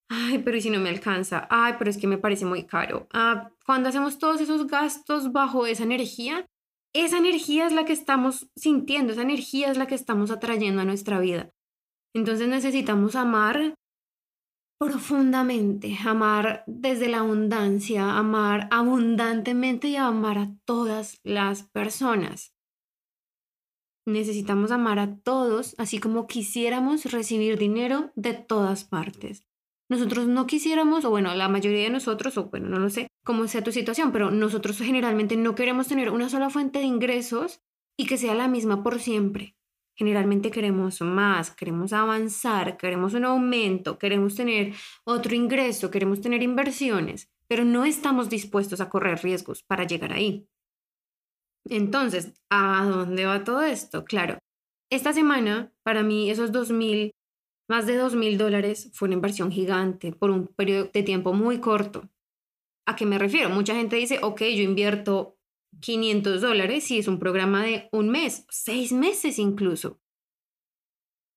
ay, 0.08 0.38
pero 0.38 0.56
¿y 0.56 0.60
si 0.60 0.70
no 0.70 0.80
me 0.80 0.88
alcanza? 0.88 1.46
Ay, 1.50 1.74
pero 1.78 1.90
es 1.90 1.98
que 1.98 2.06
me 2.06 2.18
parece 2.18 2.44
muy 2.44 2.64
caro. 2.64 3.06
Ah, 3.12 3.50
cuando 3.64 3.88
hacemos 3.88 4.18
todos 4.18 4.40
esos 4.40 4.66
gastos 4.66 5.32
bajo 5.32 5.66
esa 5.66 5.84
energía, 5.84 6.46
esa 6.94 7.18
energía 7.18 7.66
es 7.66 7.72
la 7.72 7.84
que 7.84 7.92
estamos 7.92 8.48
sintiendo, 8.56 9.12
esa 9.12 9.22
energía 9.22 9.70
es 9.70 9.78
la 9.78 9.86
que 9.86 9.94
estamos 9.94 10.30
atrayendo 10.30 10.82
a 10.82 10.84
nuestra 10.84 11.18
vida. 11.18 11.50
Entonces 12.14 12.48
necesitamos 12.48 13.16
amar 13.16 13.74
profundamente, 14.78 15.96
amar 16.04 16.62
desde 16.66 17.08
la 17.08 17.18
abundancia, 17.18 18.16
amar 18.16 18.68
abundantemente 18.70 19.88
y 19.88 19.96
amar 19.96 20.38
a 20.38 20.50
todas 20.64 21.18
las 21.24 21.64
personas. 21.64 22.54
Necesitamos 24.06 24.70
amar 24.70 24.98
a 24.98 25.16
todos, 25.16 25.74
así 25.78 25.98
como 25.98 26.26
quisiéramos 26.26 27.06
recibir 27.06 27.58
dinero 27.58 28.12
de 28.14 28.34
todas 28.34 28.84
partes 28.84 29.46
nosotros 29.94 30.26
no 30.26 30.46
quisiéramos, 30.46 31.04
o 31.04 31.10
bueno, 31.10 31.34
la 31.34 31.48
mayoría 31.48 31.84
de 31.84 31.90
nosotros, 31.90 32.36
o 32.36 32.44
bueno, 32.44 32.68
no 32.68 32.78
lo 32.78 32.90
sé 32.90 33.08
cómo 33.24 33.46
sea 33.48 33.64
tu 33.64 33.72
situación, 33.72 34.12
pero 34.12 34.30
nosotros 34.30 34.78
generalmente 34.78 35.36
no 35.36 35.54
queremos 35.54 35.88
tener 35.88 36.10
una 36.10 36.28
sola 36.28 36.50
fuente 36.50 36.80
de 36.80 36.84
ingresos 36.84 37.60
y 37.96 38.06
que 38.06 38.18
sea 38.18 38.34
la 38.34 38.48
misma 38.48 38.82
por 38.82 39.00
siempre. 39.00 39.56
Generalmente 39.96 40.50
queremos 40.50 41.00
más, 41.00 41.52
queremos 41.52 41.92
avanzar, 41.92 42.76
queremos 42.76 43.14
un 43.14 43.24
aumento, 43.24 43.98
queremos 43.98 44.34
tener 44.34 44.74
otro 45.04 45.34
ingreso, 45.34 45.90
queremos 45.90 46.20
tener 46.20 46.42
inversiones, 46.42 47.30
pero 47.46 47.64
no 47.64 47.84
estamos 47.84 48.28
dispuestos 48.28 48.80
a 48.80 48.90
correr 48.90 49.22
riesgos 49.22 49.62
para 49.62 49.84
llegar 49.84 50.12
ahí. 50.12 50.48
Entonces, 51.66 52.34
¿a 52.50 52.84
dónde 52.84 53.24
va 53.24 53.44
todo 53.44 53.62
esto? 53.62 54.04
Claro, 54.04 54.38
esta 54.90 55.12
semana, 55.12 55.72
para 55.82 56.02
mí, 56.02 56.30
esos 56.30 56.52
2.000 56.52 57.12
más 57.68 57.86
de 57.86 57.96
dos 57.96 58.14
mil 58.14 58.38
dólares 58.38 58.90
fue 58.92 59.06
una 59.06 59.14
inversión 59.14 59.50
gigante 59.50 60.12
por 60.12 60.30
un 60.30 60.48
periodo 60.48 60.90
de 60.92 61.02
tiempo 61.02 61.32
muy 61.32 61.60
corto. 61.60 62.10
¿A 62.86 62.96
qué 62.96 63.06
me 63.06 63.18
refiero? 63.18 63.48
Mucha 63.48 63.74
gente 63.74 63.96
dice, 63.96 64.18
ok, 64.22 64.42
yo 64.42 64.62
invierto 64.62 65.38
500 65.80 66.40
dólares 66.40 66.84
si 66.84 66.98
es 66.98 67.08
un 67.08 67.18
programa 67.18 67.62
de 67.62 67.88
un 67.92 68.10
mes, 68.10 68.46
seis 68.50 68.92
meses 68.92 69.38
incluso. 69.38 70.00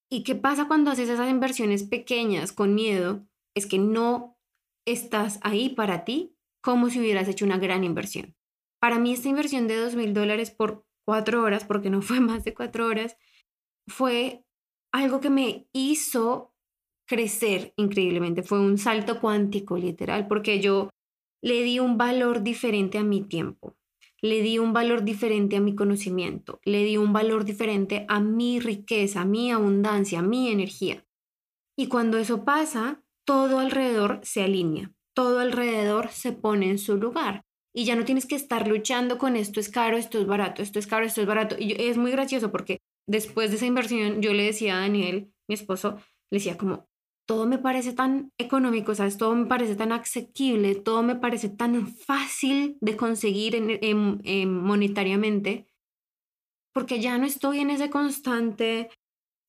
¿Y 0.10 0.24
qué 0.24 0.36
pasa 0.36 0.68
cuando 0.68 0.92
haces 0.92 1.10
esas 1.10 1.30
inversiones 1.30 1.84
pequeñas 1.84 2.54
con 2.54 2.76
miedo? 2.76 3.28
Es 3.56 3.66
que 3.66 3.78
no 3.78 4.38
estás 4.86 5.40
ahí 5.44 5.70
para 5.70 6.06
ti 6.06 6.38
como 6.62 6.90
si 6.90 7.00
hubieras 7.00 7.28
hecho 7.28 7.46
una 7.46 7.58
gran 7.58 7.84
inversión. 7.84 8.36
Para 8.80 9.00
mí 9.00 9.14
esta 9.14 9.30
inversión 9.30 9.68
de 9.68 9.76
dos 9.76 9.96
mil 9.96 10.14
dólares 10.14 10.52
por 10.52 10.86
cuatro 11.06 11.44
horas, 11.44 11.66
porque 11.66 11.90
no 11.90 12.02
fue 12.02 12.20
más 12.20 12.44
de 12.44 12.54
cuatro 12.54 12.88
horas, 12.88 13.18
fue 13.88 14.46
algo 14.92 15.20
que 15.20 15.30
me 15.30 15.68
hizo 15.74 16.54
crecer 17.08 17.74
increíblemente. 17.78 18.44
Fue 18.44 18.60
un 18.60 18.78
salto 18.78 19.20
cuántico, 19.20 19.78
literal, 19.78 20.28
porque 20.28 20.60
yo 20.60 20.90
le 21.42 21.64
di 21.64 21.80
un 21.80 21.98
valor 21.98 22.44
diferente 22.44 22.98
a 22.98 23.04
mi 23.04 23.22
tiempo, 23.22 23.76
le 24.22 24.42
di 24.42 24.58
un 24.58 24.74
valor 24.74 25.04
diferente 25.04 25.56
a 25.56 25.62
mi 25.62 25.76
conocimiento, 25.76 26.60
le 26.64 26.84
di 26.84 26.98
un 26.98 27.14
valor 27.14 27.46
diferente 27.46 28.06
a 28.10 28.20
mi 28.20 28.60
riqueza, 28.60 29.22
a 29.22 29.26
mi 29.26 29.52
abundancia, 29.52 30.20
a 30.20 30.24
mi 30.24 30.50
energía. 30.50 31.06
Y 31.78 31.88
cuando 31.88 32.18
eso 32.18 32.44
pasa, 32.44 33.04
todo 33.26 33.60
alrededor 33.60 34.20
se 34.24 34.44
alinea, 34.44 34.92
todo 35.14 35.40
alrededor 35.40 36.10
se 36.10 36.32
pone 36.32 36.70
en 36.70 36.80
su 36.80 36.98
lugar. 36.98 37.44
Y 37.74 37.86
ya 37.86 37.96
no 37.96 38.06
tienes 38.06 38.26
que 38.26 38.36
estar 38.36 38.68
luchando 38.68 39.20
con 39.20 39.36
esto 39.36 39.60
es 39.60 39.70
caro, 39.70 39.98
esto 39.98 40.18
es 40.20 40.26
barato, 40.26 40.64
esto 40.64 40.80
es 40.80 40.88
caro, 40.88 41.06
esto 41.06 41.22
es 41.22 41.28
barato. 41.28 41.56
Y 41.60 41.74
es 41.74 41.98
muy 41.98 42.12
gracioso 42.12 42.52
porque 42.52 42.80
después 43.08 43.50
de 43.50 43.58
esa 43.58 43.66
inversión, 43.66 44.22
yo 44.22 44.34
le 44.34 44.44
decía 44.44 44.78
a 44.78 44.82
Daniel, 44.82 45.34
mi 45.48 45.56
esposo, 45.56 45.98
le 46.30 46.38
decía 46.38 46.58
como, 46.58 46.88
todo 47.26 47.46
me 47.46 47.58
parece 47.58 47.94
tan 47.94 48.32
económico, 48.38 48.96
¿sabes? 48.96 49.18
Todo 49.18 49.36
me 49.36 49.48
parece 49.48 49.76
tan 49.76 49.92
asequible, 49.92 50.76
todo 50.76 51.04
me 51.04 51.16
parece 51.16 51.50
tan 51.50 51.88
fácil 51.88 52.78
de 52.80 52.96
conseguir 52.96 53.56
en, 53.56 54.54
monetariamente, 54.62 55.68
porque 56.74 57.02
ya 57.02 57.18
no 57.18 57.26
estoy 57.26 57.60
en 57.60 57.72
ese 57.72 57.90
constante 57.90 58.90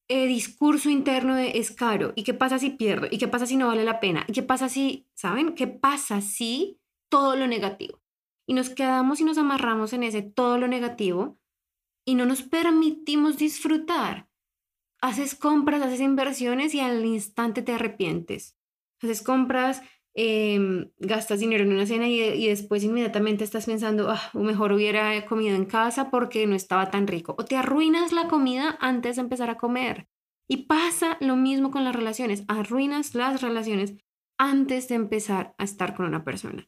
eh, 0.09 0.27
discurso 0.27 0.89
interno 0.89 1.35
de 1.35 1.59
es 1.59 1.71
caro, 1.71 2.13
¿y 2.17 2.25
qué 2.25 2.35
pasa 2.35 2.59
si 2.59 2.71
pierdo? 2.71 3.07
¿Y 3.11 3.19
qué 3.19 3.29
pasa 3.29 3.47
si 3.47 3.57
no 3.57 3.67
vale 3.67 3.85
la 3.85 4.01
pena? 4.01 4.25
¿Y 4.27 4.33
qué 4.33 4.43
pasa 4.43 4.69
si, 4.69 5.07
¿saben? 5.15 5.55
¿Qué 5.55 5.67
pasa 5.67 6.21
si 6.21 6.81
todo 7.11 7.37
lo 7.37 7.47
negativo? 7.47 8.01
y 8.49 8.55
nos 8.55 8.71
quedamos 8.71 9.21
y 9.21 9.25
nos 9.25 9.39
amarramos 9.39 9.93
en 9.93 10.03
ese 10.03 10.23
todo 10.23 10.59
lo 10.59 10.67
negativo 10.67 11.39
y 12.09 12.15
no 12.15 12.25
nos 12.25 12.41
permitimos 12.41 13.37
disfrutar. 13.37 14.31
Haces 15.03 15.35
compras, 15.35 15.83
haces 15.83 16.01
inversiones 16.01 16.75
y 16.75 16.81
al 16.81 17.05
instante 17.05 17.61
te 17.61 17.75
arrepientes. 17.75 18.57
Haces 19.03 19.21
compras, 19.21 19.83
em, 20.15 20.91
gastas 20.97 21.41
dinero 21.41 21.65
en 21.65 21.73
una 21.75 21.85
cena 21.85 22.09
y, 22.09 22.47
después 22.49 22.83
inmediatamente 22.83 23.45
estás 23.45 23.67
pensando, 23.67 24.09
ah, 24.09 24.31
mejor 24.33 24.73
hubiera 24.73 25.23
comido 25.27 25.55
en 25.55 25.67
casa 25.67 26.11
porque 26.11 26.47
no 26.47 26.55
estaba 26.57 26.91
tan 26.91 27.07
rico. 27.07 27.35
O 27.37 27.45
te 27.45 27.57
arruinas 27.57 28.13
la 28.13 28.27
comida 28.27 28.79
antes 28.81 29.17
de 29.17 29.23
empezar 29.23 29.51
a 29.51 29.59
comer. 29.59 30.09
Y 30.49 30.65
pasa 30.65 31.19
lo 31.21 31.37
mismo 31.37 31.71
con 31.71 31.85
las 31.85 31.95
relaciones. 31.95 32.45
Arruinas 32.49 33.15
las 33.15 33.43
relaciones 33.43 33.97
antes 34.39 34.89
de 34.89 34.95
empezar 34.95 35.55
a 35.59 35.65
estar 35.65 35.95
con 35.95 36.07
una 36.07 36.25
persona. 36.25 36.67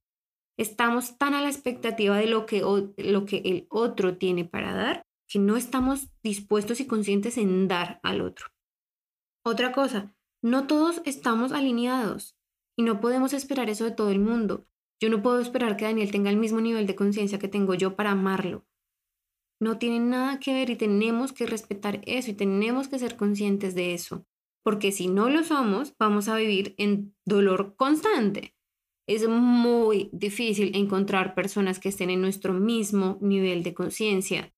Estamos 0.59 1.17
tan 1.17 1.33
a 1.33 1.41
la 1.41 1.49
expectativa 1.49 2.19
de 2.19 2.27
lo 2.27 2.45
que, 2.45 2.61
lo 2.61 3.25
que 3.25 3.39
el 3.39 3.67
otro 3.71 4.19
tiene 4.19 4.45
para 4.45 4.75
dar 4.75 5.07
que 5.31 5.39
no 5.39 5.57
estamos 5.57 6.09
dispuestos 6.25 6.81
y 6.81 6.87
conscientes 6.87 7.39
en 7.39 7.69
dar 7.69 8.01
al 8.03 8.21
otro. 8.21 8.49
Otra 9.45 9.71
cosa, 9.71 10.13
no 10.43 10.67
todos 10.67 11.01
estamos 11.05 11.53
alineados 11.53 12.37
y 12.77 12.83
no 12.83 13.01
podemos 13.01 13.33
esperar 13.33 13.71
eso 13.71 13.85
de 13.85 13.93
todo 13.93 14.11
el 14.11 14.19
mundo. 14.19 14.67
Yo 15.01 15.09
no 15.09 15.23
puedo 15.23 15.41
esperar 15.41 15.77
que 15.77 15.85
Daniel 15.85 16.11
tenga 16.11 16.31
el 16.31 16.37
mismo 16.37 16.61
nivel 16.61 16.87
de 16.87 16.97
conciencia 16.97 17.39
que 17.39 17.49
tengo 17.49 17.75
yo 17.75 17.95
para 17.95 18.11
amarlo. 18.11 18.67
No 19.61 19.79
tiene 19.79 20.01
nada 20.01 20.41
que 20.41 20.53
ver 20.53 20.69
y 20.69 20.77
tenemos 20.77 21.33
que 21.33 21.47
respetar 21.47 22.01
eso 22.07 22.33
y 22.33 22.35
tenemos 22.35 22.89
que 22.89 22.99
ser 22.99 23.17
conscientes 23.17 23.75
de 23.75 23.95
eso, 23.95 24.27
porque 24.65 24.91
si 24.91 25.07
no 25.07 25.31
lo 25.31 25.45
somos, 25.45 25.95
vamos 25.99 26.29
a 26.29 26.37
vivir 26.37 26.75
en 26.77 27.15
dolor 27.25 27.77
constante. 27.77 28.57
Es 29.07 29.29
muy 29.29 30.11
difícil 30.13 30.75
encontrar 30.75 31.35
personas 31.35 31.79
que 31.79 31.91
estén 31.91 32.11
en 32.11 32.21
nuestro 32.21 32.53
mismo 32.53 33.19
nivel 33.21 33.63
de 33.63 33.75
conciencia 33.75 34.53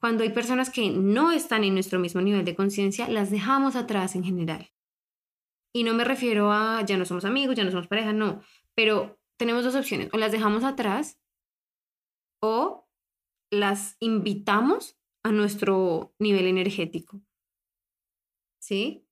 cuando 0.00 0.24
hay 0.24 0.30
personas 0.30 0.70
que 0.70 0.90
no 0.90 1.30
están 1.30 1.62
en 1.62 1.74
nuestro 1.74 1.98
mismo 1.98 2.22
nivel 2.22 2.44
de 2.44 2.56
conciencia, 2.56 3.08
las 3.08 3.30
dejamos 3.30 3.76
atrás 3.76 4.16
en 4.16 4.24
general. 4.24 4.70
Y 5.74 5.84
no 5.84 5.94
me 5.94 6.04
refiero 6.04 6.50
a 6.50 6.82
ya 6.84 6.96
no 6.96 7.04
somos 7.04 7.24
amigos, 7.24 7.54
ya 7.54 7.64
no 7.64 7.70
somos 7.70 7.86
pareja, 7.86 8.12
no. 8.12 8.40
Pero 8.74 9.20
tenemos 9.38 9.62
dos 9.62 9.74
opciones. 9.74 10.08
O 10.12 10.18
las 10.18 10.32
dejamos 10.32 10.64
atrás 10.64 11.20
o 12.42 12.88
las 13.52 13.96
invitamos 14.00 14.98
a 15.22 15.32
nuestro 15.32 16.14
nivel 16.18 16.46
energético. 16.46 17.20
¿Sí? 18.58 19.06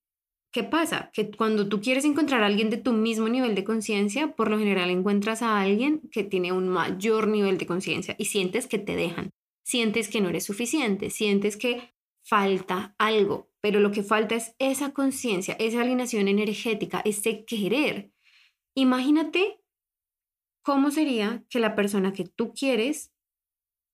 ¿Qué 0.51 0.65
pasa? 0.65 1.11
Que 1.13 1.31
cuando 1.31 1.69
tú 1.69 1.83
quieres 1.83 2.07
encontrar 2.07 2.43
a 2.43 2.47
alguien 2.47 2.71
de 2.71 2.79
tu 2.79 2.93
mismo 2.93 3.29
nivel 3.29 3.55
de 3.55 3.65
conciencia, 3.65 4.35
por 4.35 4.51
lo 4.51 4.59
general 4.59 4.89
encuentras 4.89 5.43
a 5.43 5.61
alguien 5.61 6.01
que 6.11 6.25
tiene 6.25 6.53
un 6.53 6.69
mayor 6.69 7.29
nivel 7.29 7.59
de 7.59 7.67
conciencia 7.67 8.17
y 8.19 8.25
sientes 8.25 8.67
que 8.67 8.79
te 8.79 8.97
dejan 8.97 9.35
sientes 9.69 10.09
que 10.09 10.23
no 10.23 10.31
eres 10.31 10.45
suficiente, 10.45 11.11
sientes 11.11 11.59
que 11.59 11.93
falta 12.25 12.95
algo, 12.97 13.51
pero 13.61 13.81
lo 13.81 13.91
que 13.91 14.03
falta 14.03 14.35
es 14.35 14.55
esa 14.59 14.95
conciencia, 14.95 15.57
esa 15.59 15.83
alineación 15.83 16.27
energética, 16.27 17.03
ese 17.05 17.45
querer. 17.45 18.11
Imagínate 18.75 19.61
cómo 20.63 20.91
sería 20.91 21.45
que 21.51 21.61
la 21.61 21.75
persona 21.75 22.15
que 22.15 22.25
tú 22.25 22.55
quieres 22.55 23.13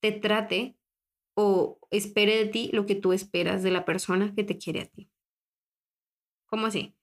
te 0.00 0.12
trate 0.12 0.76
o 1.36 1.80
espere 1.90 2.36
de 2.36 2.46
ti 2.46 2.70
lo 2.72 2.86
que 2.86 2.94
tú 2.94 3.12
esperas 3.12 3.64
de 3.64 3.72
la 3.72 3.84
persona 3.84 4.32
que 4.32 4.44
te 4.44 4.58
quiere 4.58 4.82
a 4.82 4.86
ti. 4.86 5.10
¿Cómo 6.46 6.66
así? 6.66 6.94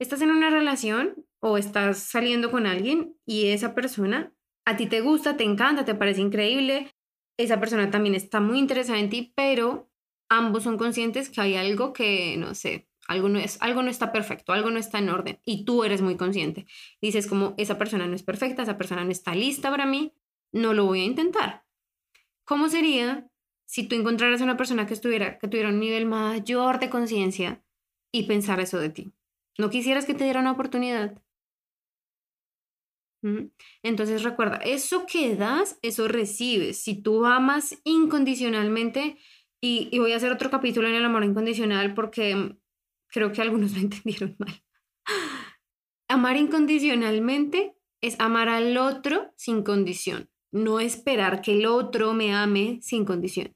Estás 0.00 0.20
en 0.20 0.32
una 0.32 0.50
relación 0.50 1.24
o 1.38 1.58
estás 1.58 1.98
saliendo 1.98 2.50
con 2.50 2.66
alguien 2.66 3.16
y 3.24 3.50
esa 3.50 3.72
persona 3.72 4.34
a 4.64 4.76
ti 4.76 4.86
te 4.86 5.00
gusta, 5.00 5.36
te 5.36 5.44
encanta, 5.44 5.84
te 5.84 5.94
parece 5.94 6.22
increíble, 6.22 6.90
esa 7.36 7.60
persona 7.60 7.90
también 7.90 8.14
está 8.14 8.40
muy 8.40 8.58
interesada 8.58 8.98
en 8.98 9.10
ti, 9.10 9.32
pero 9.34 9.90
ambos 10.28 10.62
son 10.62 10.78
conscientes 10.78 11.28
que 11.28 11.40
hay 11.40 11.56
algo 11.56 11.92
que, 11.92 12.36
no 12.36 12.54
sé, 12.54 12.88
algo 13.06 13.28
no, 13.28 13.38
es, 13.38 13.58
algo 13.60 13.82
no 13.82 13.90
está 13.90 14.12
perfecto, 14.12 14.52
algo 14.52 14.70
no 14.70 14.78
está 14.78 14.98
en 14.98 15.10
orden 15.10 15.38
y 15.44 15.64
tú 15.64 15.84
eres 15.84 16.00
muy 16.00 16.16
consciente. 16.16 16.66
Dices 17.00 17.26
como, 17.26 17.54
esa 17.58 17.78
persona 17.78 18.06
no 18.06 18.14
es 18.14 18.22
perfecta, 18.22 18.62
esa 18.62 18.78
persona 18.78 19.04
no 19.04 19.10
está 19.10 19.34
lista 19.34 19.70
para 19.70 19.86
mí, 19.86 20.14
no 20.52 20.72
lo 20.72 20.86
voy 20.86 21.00
a 21.00 21.04
intentar. 21.04 21.64
¿Cómo 22.44 22.68
sería 22.68 23.28
si 23.66 23.86
tú 23.88 23.96
encontraras 23.96 24.40
una 24.40 24.56
persona 24.56 24.86
que, 24.86 24.94
estuviera, 24.94 25.38
que 25.38 25.48
tuviera 25.48 25.68
un 25.68 25.80
nivel 25.80 26.06
mayor 26.06 26.78
de 26.78 26.90
conciencia 26.90 27.62
y 28.12 28.24
pensar 28.24 28.60
eso 28.60 28.78
de 28.78 28.90
ti? 28.90 29.12
¿No 29.58 29.70
quisieras 29.70 30.04
que 30.04 30.14
te 30.14 30.24
diera 30.24 30.40
una 30.40 30.52
oportunidad? 30.52 31.20
Entonces 33.82 34.22
recuerda, 34.22 34.56
eso 34.58 35.06
que 35.06 35.34
das, 35.34 35.78
eso 35.82 36.08
recibes. 36.08 36.82
Si 36.82 37.00
tú 37.00 37.24
amas 37.24 37.80
incondicionalmente, 37.84 39.18
y, 39.66 39.98
voy 39.98 40.12
a 40.12 40.16
hacer 40.16 40.30
otro 40.30 40.50
capítulo 40.50 40.88
en 40.88 40.94
el 40.94 41.04
amor 41.04 41.24
incondicional 41.24 41.94
porque 41.94 42.56
creo 43.08 43.32
que 43.32 43.40
algunos 43.40 43.72
lo 43.74 43.80
entendieron 43.80 44.36
mal. 44.38 44.62
Amar 46.08 46.36
incondicionalmente 46.36 47.74
es 48.02 48.20
amar 48.20 48.50
al 48.50 48.76
otro 48.76 49.32
sin 49.36 49.62
condición, 49.62 50.28
no 50.52 50.80
esperar 50.80 51.40
que 51.40 51.52
el 51.52 51.64
otro 51.64 52.12
me 52.12 52.34
ame 52.34 52.78
sin 52.82 53.06
condición. 53.06 53.54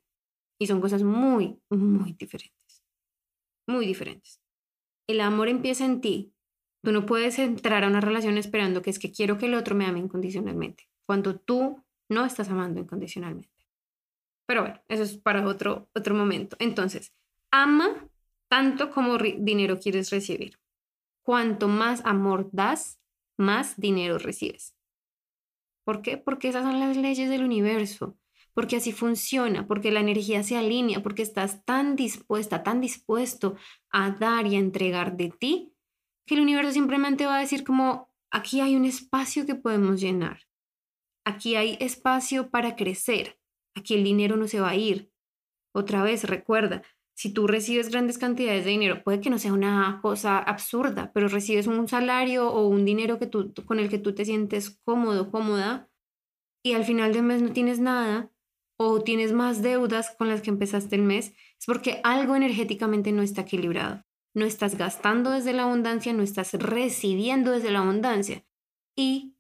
Y 0.58 0.66
son 0.66 0.80
cosas 0.80 1.02
muy, 1.02 1.60
muy 1.68 2.14
diferentes. 2.14 2.82
Muy 3.68 3.86
diferentes. 3.86 4.40
El 5.06 5.20
amor 5.20 5.48
empieza 5.48 5.84
en 5.84 6.00
ti, 6.00 6.32
Tú 6.82 6.92
no 6.92 7.06
puedes 7.06 7.38
entrar 7.38 7.84
a 7.84 7.88
una 7.88 8.00
relación 8.00 8.38
esperando 8.38 8.82
que 8.82 8.90
es 8.90 8.98
que 8.98 9.12
quiero 9.12 9.38
que 9.38 9.46
el 9.46 9.54
otro 9.54 9.74
me 9.74 9.86
ame 9.86 9.98
incondicionalmente, 9.98 10.88
cuando 11.06 11.38
tú 11.38 11.84
no 12.08 12.24
estás 12.24 12.48
amando 12.50 12.80
incondicionalmente. 12.80 13.66
Pero 14.46 14.62
bueno, 14.62 14.80
eso 14.88 15.02
es 15.02 15.18
para 15.18 15.46
otro, 15.46 15.88
otro 15.94 16.14
momento. 16.14 16.56
Entonces, 16.58 17.12
ama 17.50 18.08
tanto 18.48 18.90
como 18.90 19.18
dinero 19.18 19.78
quieres 19.78 20.10
recibir. 20.10 20.58
Cuanto 21.22 21.68
más 21.68 22.00
amor 22.06 22.48
das, 22.52 22.98
más 23.36 23.78
dinero 23.78 24.18
recibes. 24.18 24.74
¿Por 25.84 26.02
qué? 26.02 26.16
Porque 26.16 26.48
esas 26.48 26.64
son 26.64 26.80
las 26.80 26.96
leyes 26.96 27.30
del 27.30 27.44
universo, 27.44 28.18
porque 28.54 28.76
así 28.76 28.92
funciona, 28.92 29.66
porque 29.66 29.90
la 29.90 30.00
energía 30.00 30.42
se 30.42 30.56
alinea, 30.56 31.02
porque 31.02 31.22
estás 31.22 31.64
tan 31.64 31.96
dispuesta, 31.96 32.62
tan 32.62 32.80
dispuesto 32.80 33.56
a 33.90 34.10
dar 34.10 34.46
y 34.46 34.56
a 34.56 34.58
entregar 34.58 35.16
de 35.16 35.30
ti 35.30 35.72
que 36.28 36.34
el 36.34 36.42
universo 36.42 36.72
simplemente 36.72 37.26
va 37.26 37.38
a 37.38 37.40
decir 37.40 37.64
como, 37.64 38.12
aquí 38.30 38.60
hay 38.60 38.76
un 38.76 38.84
espacio 38.84 39.46
que 39.46 39.54
podemos 39.54 39.98
llenar, 39.98 40.46
aquí 41.24 41.56
hay 41.56 41.78
espacio 41.80 42.50
para 42.50 42.76
crecer, 42.76 43.40
aquí 43.74 43.94
el 43.94 44.04
dinero 44.04 44.36
no 44.36 44.46
se 44.46 44.60
va 44.60 44.68
a 44.68 44.76
ir. 44.76 45.10
Otra 45.74 46.02
vez, 46.02 46.24
recuerda, 46.24 46.82
si 47.14 47.32
tú 47.32 47.46
recibes 47.46 47.88
grandes 47.88 48.18
cantidades 48.18 48.64
de 48.64 48.70
dinero, 48.72 49.02
puede 49.02 49.20
que 49.20 49.30
no 49.30 49.38
sea 49.38 49.54
una 49.54 50.00
cosa 50.02 50.38
absurda, 50.38 51.12
pero 51.14 51.28
recibes 51.28 51.66
un 51.66 51.88
salario 51.88 52.52
o 52.52 52.68
un 52.68 52.84
dinero 52.84 53.18
que 53.18 53.26
tú, 53.26 53.54
con 53.64 53.80
el 53.80 53.88
que 53.88 53.98
tú 53.98 54.14
te 54.14 54.26
sientes 54.26 54.78
cómodo, 54.84 55.30
cómoda, 55.30 55.88
y 56.62 56.74
al 56.74 56.84
final 56.84 57.14
del 57.14 57.22
mes 57.22 57.40
no 57.40 57.52
tienes 57.52 57.80
nada, 57.80 58.30
o 58.76 59.00
tienes 59.02 59.32
más 59.32 59.62
deudas 59.62 60.14
con 60.18 60.28
las 60.28 60.42
que 60.42 60.50
empezaste 60.50 60.94
el 60.94 61.02
mes, 61.02 61.32
es 61.58 61.66
porque 61.66 62.00
algo 62.04 62.36
energéticamente 62.36 63.12
no 63.12 63.22
está 63.22 63.40
equilibrado 63.40 64.04
no 64.38 64.44
estás 64.46 64.78
gastando 64.78 65.30
desde 65.30 65.52
la 65.52 65.64
abundancia, 65.64 66.12
no 66.12 66.22
estás 66.22 66.52
recibiendo 66.54 67.50
desde 67.52 67.70
la 67.70 67.80
abundancia. 67.80 68.44
Y 68.96 69.36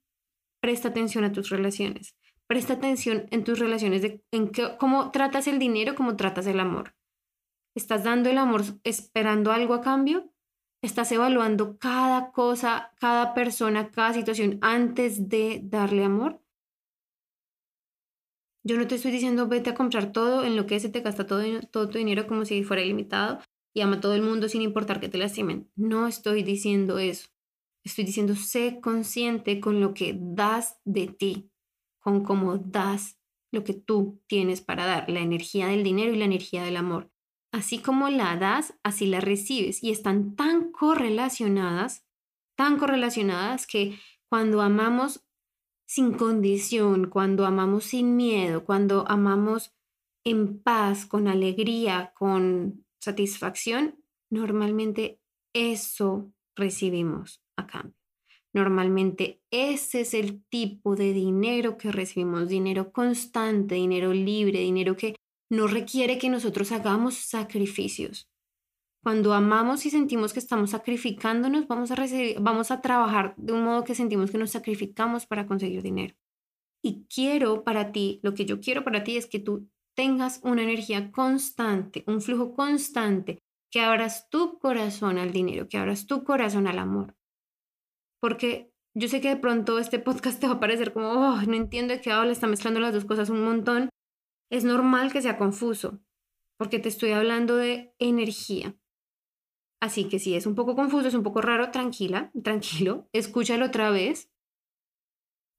presta 0.60 0.88
atención 0.88 1.24
a 1.24 1.32
tus 1.32 1.48
relaciones. 1.50 2.16
Presta 2.46 2.74
atención 2.74 3.26
en 3.30 3.44
tus 3.44 3.58
relaciones, 3.58 4.02
de, 4.02 4.24
en 4.32 4.50
cómo 4.78 5.10
tratas 5.10 5.46
el 5.46 5.58
dinero, 5.58 5.94
cómo 5.94 6.16
tratas 6.16 6.46
el 6.46 6.60
amor. 6.60 6.94
¿Estás 7.74 8.04
dando 8.04 8.28
el 8.28 8.38
amor 8.38 8.62
esperando 8.84 9.52
algo 9.52 9.74
a 9.74 9.82
cambio? 9.82 10.32
¿Estás 10.82 11.12
evaluando 11.12 11.78
cada 11.78 12.32
cosa, 12.32 12.92
cada 12.98 13.34
persona, 13.34 13.90
cada 13.90 14.14
situación 14.14 14.58
antes 14.62 15.28
de 15.28 15.60
darle 15.62 16.04
amor? 16.04 16.42
Yo 18.64 18.76
no 18.76 18.86
te 18.86 18.96
estoy 18.96 19.12
diciendo 19.12 19.46
vete 19.46 19.70
a 19.70 19.74
comprar 19.74 20.12
todo, 20.12 20.44
en 20.44 20.56
lo 20.56 20.66
que 20.66 20.80
se 20.80 20.88
te 20.88 21.00
gasta 21.00 21.26
todo, 21.26 21.42
todo 21.70 21.88
tu 21.88 21.98
dinero 21.98 22.26
como 22.26 22.44
si 22.44 22.64
fuera 22.64 22.82
ilimitado 22.82 23.40
y 23.74 23.80
ama 23.80 23.96
a 23.96 24.00
todo 24.00 24.14
el 24.14 24.22
mundo 24.22 24.48
sin 24.48 24.62
importar 24.62 25.00
que 25.00 25.08
te 25.08 25.18
lastimen. 25.18 25.70
No 25.76 26.06
estoy 26.06 26.42
diciendo 26.42 26.98
eso. 26.98 27.28
Estoy 27.84 28.04
diciendo, 28.04 28.34
sé 28.34 28.80
consciente 28.80 29.60
con 29.60 29.80
lo 29.80 29.94
que 29.94 30.16
das 30.18 30.78
de 30.84 31.06
ti, 31.06 31.50
con 32.00 32.24
cómo 32.24 32.58
das 32.58 33.18
lo 33.50 33.64
que 33.64 33.72
tú 33.72 34.22
tienes 34.26 34.60
para 34.60 34.84
dar, 34.84 35.08
la 35.08 35.20
energía 35.20 35.68
del 35.68 35.84
dinero 35.84 36.12
y 36.12 36.18
la 36.18 36.26
energía 36.26 36.62
del 36.64 36.76
amor. 36.76 37.10
Así 37.52 37.78
como 37.78 38.10
la 38.10 38.36
das, 38.36 38.74
así 38.82 39.06
la 39.06 39.20
recibes. 39.20 39.82
Y 39.82 39.90
están 39.90 40.36
tan 40.36 40.70
correlacionadas, 40.70 42.06
tan 42.56 42.78
correlacionadas 42.78 43.66
que 43.66 43.98
cuando 44.28 44.60
amamos 44.60 45.24
sin 45.86 46.12
condición, 46.12 47.08
cuando 47.08 47.46
amamos 47.46 47.84
sin 47.84 48.16
miedo, 48.16 48.64
cuando 48.64 49.08
amamos 49.08 49.74
en 50.24 50.62
paz, 50.62 51.06
con 51.06 51.26
alegría, 51.26 52.12
con 52.14 52.84
satisfacción, 53.00 54.02
normalmente 54.30 55.20
eso 55.54 56.32
recibimos 56.56 57.42
a 57.56 57.66
cambio. 57.66 57.98
Normalmente 58.54 59.40
ese 59.50 60.00
es 60.00 60.14
el 60.14 60.42
tipo 60.44 60.96
de 60.96 61.12
dinero 61.12 61.76
que 61.76 61.92
recibimos, 61.92 62.48
dinero 62.48 62.92
constante, 62.92 63.74
dinero 63.74 64.12
libre, 64.12 64.60
dinero 64.60 64.96
que 64.96 65.14
no 65.50 65.66
requiere 65.66 66.18
que 66.18 66.28
nosotros 66.28 66.72
hagamos 66.72 67.14
sacrificios. 67.14 68.28
Cuando 69.02 69.32
amamos 69.32 69.86
y 69.86 69.90
sentimos 69.90 70.32
que 70.32 70.40
estamos 70.40 70.70
sacrificándonos, 70.70 71.68
vamos 71.68 71.90
a, 71.90 71.94
recibir, 71.94 72.36
vamos 72.40 72.70
a 72.70 72.80
trabajar 72.80 73.34
de 73.36 73.52
un 73.52 73.62
modo 73.62 73.84
que 73.84 73.94
sentimos 73.94 74.30
que 74.30 74.38
nos 74.38 74.50
sacrificamos 74.50 75.26
para 75.26 75.46
conseguir 75.46 75.82
dinero. 75.82 76.16
Y 76.82 77.06
quiero 77.06 77.64
para 77.64 77.92
ti, 77.92 78.20
lo 78.22 78.34
que 78.34 78.44
yo 78.44 78.60
quiero 78.60 78.84
para 78.84 79.04
ti 79.04 79.16
es 79.16 79.26
que 79.26 79.38
tú 79.38 79.68
tengas 79.98 80.38
una 80.44 80.62
energía 80.62 81.10
constante, 81.10 82.04
un 82.06 82.22
flujo 82.22 82.54
constante, 82.54 83.40
que 83.68 83.80
abras 83.80 84.30
tu 84.30 84.60
corazón 84.60 85.18
al 85.18 85.32
dinero, 85.32 85.66
que 85.68 85.76
abras 85.76 86.06
tu 86.06 86.22
corazón 86.22 86.68
al 86.68 86.78
amor. 86.78 87.16
Porque 88.20 88.72
yo 88.94 89.08
sé 89.08 89.20
que 89.20 89.30
de 89.30 89.36
pronto 89.36 89.80
este 89.80 89.98
podcast 90.06 90.40
te 90.40 90.46
va 90.46 90.54
a 90.54 90.60
parecer 90.60 90.92
como, 90.92 91.08
oh, 91.08 91.42
no 91.42 91.56
entiendo 91.56 91.94
de 91.94 92.00
qué 92.00 92.12
habla, 92.12 92.30
está 92.30 92.46
mezclando 92.46 92.78
las 92.78 92.94
dos 92.94 93.06
cosas 93.06 93.28
un 93.28 93.42
montón. 93.42 93.90
Es 94.52 94.62
normal 94.62 95.12
que 95.12 95.20
sea 95.20 95.36
confuso, 95.36 95.98
porque 96.58 96.78
te 96.78 96.88
estoy 96.88 97.10
hablando 97.10 97.56
de 97.56 97.92
energía. 97.98 98.76
Así 99.82 100.08
que 100.08 100.20
si 100.20 100.36
es 100.36 100.46
un 100.46 100.54
poco 100.54 100.76
confuso, 100.76 101.08
es 101.08 101.14
un 101.14 101.24
poco 101.24 101.40
raro, 101.40 101.72
tranquila, 101.72 102.30
tranquilo, 102.44 103.08
escúchalo 103.12 103.66
otra 103.66 103.90
vez. 103.90 104.30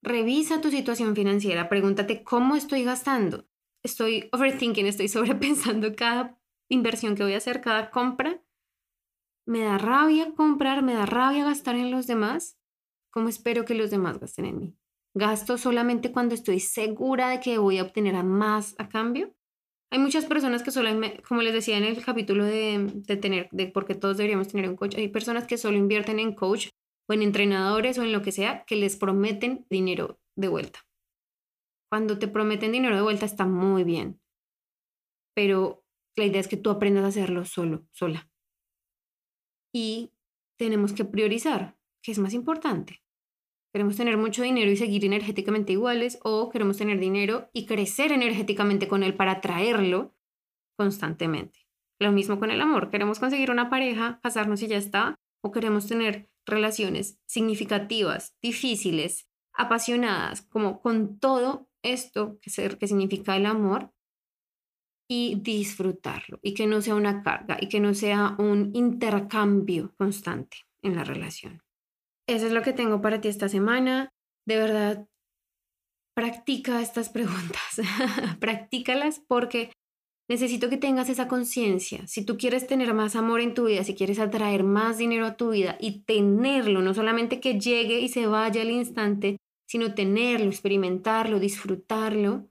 Revisa 0.02 0.62
tu 0.62 0.70
situación 0.70 1.14
financiera, 1.14 1.68
pregúntate 1.68 2.24
cómo 2.24 2.56
estoy 2.56 2.86
gastando. 2.86 3.50
Estoy 3.84 4.30
overthinking, 4.32 4.86
estoy 4.86 5.08
sobrepensando 5.10 5.96
cada 5.96 6.38
inversión 6.70 7.16
que 7.16 7.24
voy 7.24 7.34
a 7.34 7.38
hacer, 7.38 7.62
cada 7.62 7.90
compra. 7.92 8.42
Me 9.46 9.62
da 9.62 9.78
rabia 9.78 10.34
comprar, 10.36 10.84
me 10.84 10.94
da 10.94 11.06
rabia 11.06 11.46
gastar 11.46 11.76
en 11.76 11.92
los 11.92 12.08
demás. 12.08 12.58
¿Cómo 13.12 13.30
espero 13.30 13.66
que 13.66 13.74
los 13.74 13.90
demás 13.90 14.20
gasten 14.20 14.46
en 14.46 14.60
mí? 14.60 14.76
¿Gasto 15.16 15.58
solamente 15.58 16.12
cuando 16.12 16.36
estoy 16.36 16.60
segura 16.60 17.30
de 17.30 17.40
que 17.40 17.58
voy 17.58 17.80
a 17.80 17.84
obtener 17.84 18.24
más 18.24 18.76
a 18.78 18.90
cambio? 18.90 19.34
Hay 19.92 19.98
muchas 19.98 20.26
personas 20.26 20.62
que 20.62 20.70
solo, 20.70 20.90
como 21.28 21.42
les 21.42 21.54
decía 21.54 21.78
en 21.78 21.84
el 21.84 22.04
capítulo 22.04 22.46
de, 22.46 22.92
de 22.94 23.18
tener, 23.18 23.50
de 23.52 23.66
porque 23.68 23.96
todos 23.96 24.18
deberíamos 24.18 24.48
tener 24.48 24.70
un 24.70 24.76
coach, 24.76 24.96
hay 24.96 25.08
personas 25.08 25.48
que 25.48 25.58
solo 25.58 25.78
invierten 25.78 26.20
en 26.20 26.36
coach 26.36 26.70
o 27.08 27.14
en 27.14 27.24
entrenadores 27.24 27.98
o 27.98 28.04
en 28.04 28.12
lo 28.12 28.22
que 28.22 28.32
sea 28.32 28.64
que 28.66 28.76
les 28.76 28.98
prometen 28.98 29.66
dinero 29.68 30.20
de 30.36 30.48
vuelta. 30.48 30.86
Cuando 31.90 32.20
te 32.20 32.28
prometen 32.28 32.72
dinero 32.72 32.96
de 32.96 33.02
vuelta 33.02 33.26
está 33.26 33.46
muy 33.46 33.84
bien, 33.84 34.22
pero 35.36 35.84
la 36.16 36.26
idea 36.26 36.42
es 36.42 36.48
que 36.48 36.58
tú 36.58 36.70
aprendas 36.70 37.04
a 37.04 37.08
hacerlo 37.08 37.46
solo, 37.46 37.88
sola. 37.92 38.30
Y 39.74 40.12
tenemos 40.58 40.94
que 40.94 41.06
priorizar, 41.06 41.78
¿qué 42.04 42.12
es 42.12 42.20
más 42.20 42.34
importante? 42.34 43.02
Queremos 43.74 43.98
tener 43.98 44.18
mucho 44.18 44.42
dinero 44.42 44.72
y 44.72 44.78
seguir 44.78 45.06
energéticamente 45.06 45.74
iguales 45.74 46.20
o 46.24 46.50
queremos 46.50 46.78
tener 46.78 47.00
dinero 47.00 47.50
y 47.54 47.66
crecer 47.68 48.12
energéticamente 48.12 48.88
con 48.88 49.04
él 49.04 49.14
para 49.14 49.42
traerlo 49.42 50.16
constantemente. 50.76 51.60
Lo 52.00 52.12
mismo 52.12 52.40
con 52.40 52.50
el 52.50 52.62
amor. 52.62 52.90
Queremos 52.90 53.20
conseguir 53.20 53.52
una 53.52 53.70
pareja, 53.70 54.20
casarnos 54.24 54.62
y 54.64 54.68
ya 54.68 54.78
está. 54.78 55.16
O 55.42 55.52
queremos 55.52 55.88
tener 55.88 56.30
relaciones 56.46 57.20
significativas, 57.28 58.36
difíciles, 58.42 59.30
apasionadas, 59.54 60.42
como 60.42 60.82
con 60.82 61.20
todo 61.20 61.69
esto 61.84 62.40
que, 62.42 62.50
significa 62.88 63.36
el 63.36 63.46
amor 63.46 63.92
y 65.10 65.36
disfrutarlo 65.42 66.40
y 66.42 66.54
que 66.54 66.68
no 66.68 66.82
sea 66.82 66.96
una 66.96 67.24
carga 67.24 67.58
y 67.60 67.68
que 67.68 67.80
no 67.80 67.94
sea 67.94 68.36
un 68.38 68.72
intercambio 68.74 69.94
constante 69.98 70.58
en 70.84 70.96
la 70.96 71.04
relación. 71.04 71.62
Eso 72.28 72.46
es 72.46 72.52
lo 72.52 72.62
que 72.62 72.74
tengo 72.74 73.02
para 73.02 73.22
ti 73.22 73.28
esta 73.28 73.50
semana. 73.50 74.14
De 74.46 74.58
verdad, 74.58 75.08
practica 76.16 76.82
estas 76.82 77.10
preguntas, 77.10 77.82
practícalas 78.40 79.22
porque 79.28 79.72
necesito 80.30 80.70
que 80.70 80.78
tengas 80.78 81.10
esa 81.10 81.28
conciencia. 81.28 82.06
Si 82.08 82.24
tú 82.24 82.38
quieres 82.38 82.68
tener 82.68 82.94
más 82.94 83.16
amor 83.16 83.42
en 83.42 83.56
tu 83.56 83.66
vida, 83.66 83.84
si 83.84 83.96
quieres 83.96 84.20
atraer 84.20 84.64
más 84.64 85.00
dinero 85.00 85.26
a 85.26 85.38
tu 85.38 85.50
vida 85.50 85.76
y 85.80 86.04
tenerlo, 86.04 86.82
no 86.82 86.94
solamente 86.94 87.40
que 87.40 87.60
llegue 87.60 88.00
y 88.00 88.10
se 88.10 88.28
vaya 88.28 88.62
al 88.62 88.70
instante, 88.70 89.38
sino 89.70 89.94
tenerlo, 89.94 90.48
experimentarlo, 90.48 91.40
disfrutarlo, 91.40 92.50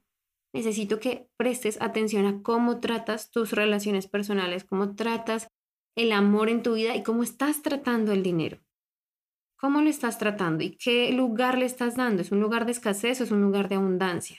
necesito 0.54 1.00
que 1.00 1.28
prestes 1.36 1.82
atención 1.82 2.26
a 2.26 2.42
cómo 2.42 2.78
tratas 2.78 3.32
tus 3.32 3.52
relaciones 3.52 4.06
personales, 4.06 4.62
cómo 4.62 4.94
tratas 4.94 5.48
el 5.96 6.12
amor 6.12 6.48
en 6.48 6.62
tu 6.62 6.74
vida 6.74 6.94
y 6.94 7.02
cómo 7.02 7.24
estás 7.24 7.60
tratando 7.60 8.12
el 8.12 8.22
dinero. 8.22 8.60
¿Cómo 9.60 9.80
lo 9.80 9.90
estás 9.90 10.18
tratando 10.18 10.62
y 10.62 10.76
qué 10.76 11.10
lugar 11.10 11.58
le 11.58 11.66
estás 11.66 11.96
dando? 11.96 12.22
¿Es 12.22 12.30
un 12.30 12.38
lugar 12.38 12.66
de 12.66 12.70
escasez 12.70 13.20
o 13.20 13.24
es 13.24 13.32
un 13.32 13.42
lugar 13.42 13.68
de 13.68 13.74
abundancia? 13.74 14.38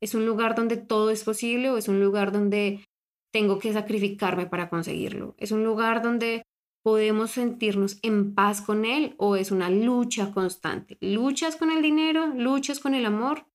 ¿Es 0.00 0.14
un 0.14 0.24
lugar 0.24 0.54
donde 0.54 0.78
todo 0.78 1.10
es 1.10 1.24
posible 1.24 1.68
o 1.68 1.76
es 1.76 1.88
un 1.88 2.00
lugar 2.00 2.32
donde 2.32 2.86
tengo 3.30 3.58
que 3.58 3.74
sacrificarme 3.74 4.46
para 4.46 4.70
conseguirlo? 4.70 5.34
¿Es 5.36 5.52
un 5.52 5.62
lugar 5.62 6.00
donde 6.00 6.44
podemos 6.82 7.32
sentirnos 7.32 7.98
en 8.02 8.34
paz 8.34 8.60
con 8.60 8.84
él 8.84 9.14
o 9.18 9.36
es 9.36 9.50
una 9.50 9.70
lucha 9.70 10.32
constante? 10.32 10.98
¿Luchas 11.00 11.56
con 11.56 11.70
el 11.70 11.82
dinero? 11.82 12.26
¿Luchas 12.28 12.80
con 12.80 12.94
el 12.94 13.06
amor? 13.06 13.46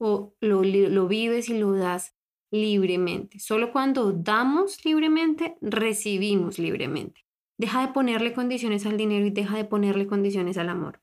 ¿O 0.00 0.34
lo, 0.40 0.62
lo 0.62 1.08
vives 1.08 1.48
y 1.48 1.58
lo 1.58 1.72
das 1.72 2.16
libremente? 2.50 3.38
Solo 3.40 3.72
cuando 3.72 4.12
damos 4.12 4.84
libremente, 4.84 5.56
recibimos 5.60 6.58
libremente. 6.58 7.24
Deja 7.58 7.86
de 7.86 7.92
ponerle 7.92 8.32
condiciones 8.32 8.86
al 8.86 8.96
dinero 8.96 9.26
y 9.26 9.30
deja 9.30 9.56
de 9.56 9.64
ponerle 9.64 10.06
condiciones 10.06 10.58
al 10.58 10.68
amor. 10.68 11.02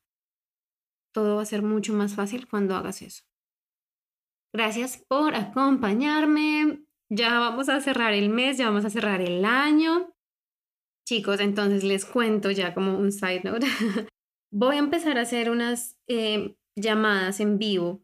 Todo 1.13 1.35
va 1.35 1.41
a 1.41 1.45
ser 1.45 1.61
mucho 1.61 1.93
más 1.93 2.15
fácil 2.15 2.47
cuando 2.47 2.75
hagas 2.75 3.01
eso. 3.01 3.23
Gracias 4.53 5.03
por 5.09 5.35
acompañarme. 5.35 6.85
Ya 7.09 7.39
vamos 7.39 7.67
a 7.67 7.81
cerrar 7.81 8.13
el 8.13 8.29
mes, 8.29 8.57
ya 8.57 8.67
vamos 8.67 8.85
a 8.85 8.89
cerrar 8.89 9.21
el 9.21 9.43
año. 9.43 10.14
Chicos, 11.07 11.39
entonces 11.39 11.83
les 11.83 12.05
cuento 12.05 12.51
ya 12.51 12.73
como 12.73 12.97
un 12.97 13.11
side 13.11 13.41
note. 13.43 13.67
Voy 14.51 14.75
a 14.75 14.79
empezar 14.79 15.17
a 15.17 15.21
hacer 15.21 15.49
unas 15.49 15.97
eh, 16.07 16.55
llamadas 16.75 17.39
en 17.39 17.57
vivo 17.57 18.01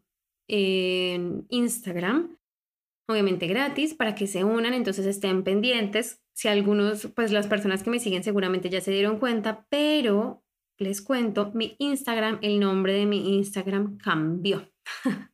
en 0.48 1.46
Instagram 1.48 2.36
obviamente 3.12 3.46
gratis, 3.46 3.94
para 3.94 4.14
que 4.14 4.26
se 4.26 4.44
unan, 4.44 4.74
entonces 4.74 5.06
estén 5.06 5.44
pendientes. 5.44 6.20
Si 6.34 6.48
algunos, 6.48 7.08
pues 7.14 7.30
las 7.30 7.46
personas 7.46 7.82
que 7.82 7.90
me 7.90 8.00
siguen 8.00 8.24
seguramente 8.24 8.70
ya 8.70 8.80
se 8.80 8.90
dieron 8.90 9.18
cuenta, 9.18 9.66
pero 9.68 10.42
les 10.78 11.02
cuento, 11.02 11.52
mi 11.54 11.76
Instagram, 11.78 12.38
el 12.42 12.58
nombre 12.58 12.94
de 12.94 13.06
mi 13.06 13.36
Instagram 13.36 13.98
cambió. 13.98 14.68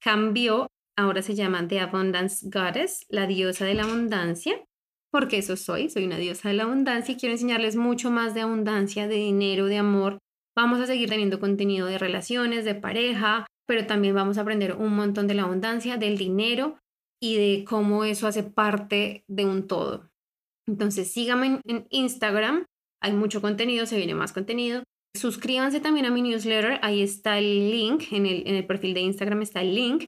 cambió, 0.00 0.66
ahora 0.96 1.22
se 1.22 1.34
llama 1.34 1.66
The 1.66 1.80
Abundance 1.80 2.48
Goddess, 2.50 3.06
la 3.08 3.26
diosa 3.26 3.64
de 3.64 3.74
la 3.74 3.84
abundancia, 3.84 4.65
porque 5.10 5.38
eso 5.38 5.56
soy, 5.56 5.88
soy 5.88 6.04
una 6.04 6.18
diosa 6.18 6.48
de 6.48 6.54
la 6.54 6.64
abundancia 6.64 7.12
y 7.12 7.16
quiero 7.16 7.34
enseñarles 7.34 7.76
mucho 7.76 8.10
más 8.10 8.34
de 8.34 8.42
abundancia, 8.42 9.08
de 9.08 9.16
dinero, 9.16 9.66
de 9.66 9.78
amor. 9.78 10.18
Vamos 10.56 10.80
a 10.80 10.86
seguir 10.86 11.08
teniendo 11.08 11.40
contenido 11.40 11.86
de 11.86 11.98
relaciones, 11.98 12.64
de 12.64 12.74
pareja, 12.74 13.46
pero 13.66 13.86
también 13.86 14.14
vamos 14.14 14.38
a 14.38 14.42
aprender 14.42 14.74
un 14.74 14.94
montón 14.94 15.26
de 15.26 15.34
la 15.34 15.42
abundancia, 15.42 15.96
del 15.96 16.16
dinero, 16.16 16.78
y 17.20 17.36
de 17.36 17.64
cómo 17.64 18.04
eso 18.04 18.26
hace 18.26 18.42
parte 18.42 19.24
de 19.28 19.44
un 19.44 19.66
todo. 19.66 20.08
Entonces, 20.68 21.12
síganme 21.12 21.60
en, 21.64 21.86
Instagram, 21.90 22.66
hay 23.00 23.12
mucho 23.12 23.40
contenido, 23.40 23.86
se 23.86 23.96
viene 23.96 24.14
más 24.14 24.32
contenido. 24.32 24.82
Suscríbanse 25.14 25.80
también 25.80 26.06
a 26.06 26.10
mi 26.10 26.22
newsletter, 26.22 26.78
ahí 26.82 27.02
está 27.02 27.38
el 27.38 27.70
link, 27.70 28.12
en 28.12 28.26
el, 28.26 28.46
en 28.46 28.54
el 28.54 28.66
perfil 28.66 28.94
de 28.94 29.00
Instagram 29.00 29.42
está 29.42 29.62
el 29.62 29.74
link. 29.74 30.04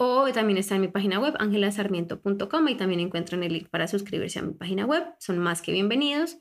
O 0.00 0.30
también 0.32 0.58
está 0.58 0.76
en 0.76 0.82
mi 0.82 0.88
página 0.88 1.18
web, 1.18 1.34
angelasarmiento.com, 1.40 2.68
y 2.68 2.76
también 2.76 3.00
encuentran 3.00 3.42
el 3.42 3.52
link 3.52 3.68
para 3.68 3.88
suscribirse 3.88 4.38
a 4.38 4.42
mi 4.42 4.54
página 4.54 4.86
web. 4.86 5.04
Son 5.18 5.38
más 5.38 5.60
que 5.60 5.72
bienvenidos. 5.72 6.38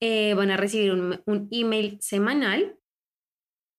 Eh, 0.00 0.34
van 0.34 0.50
a 0.50 0.56
recibir 0.56 0.92
un, 0.92 1.48
email 1.50 1.98
semanal 2.00 2.76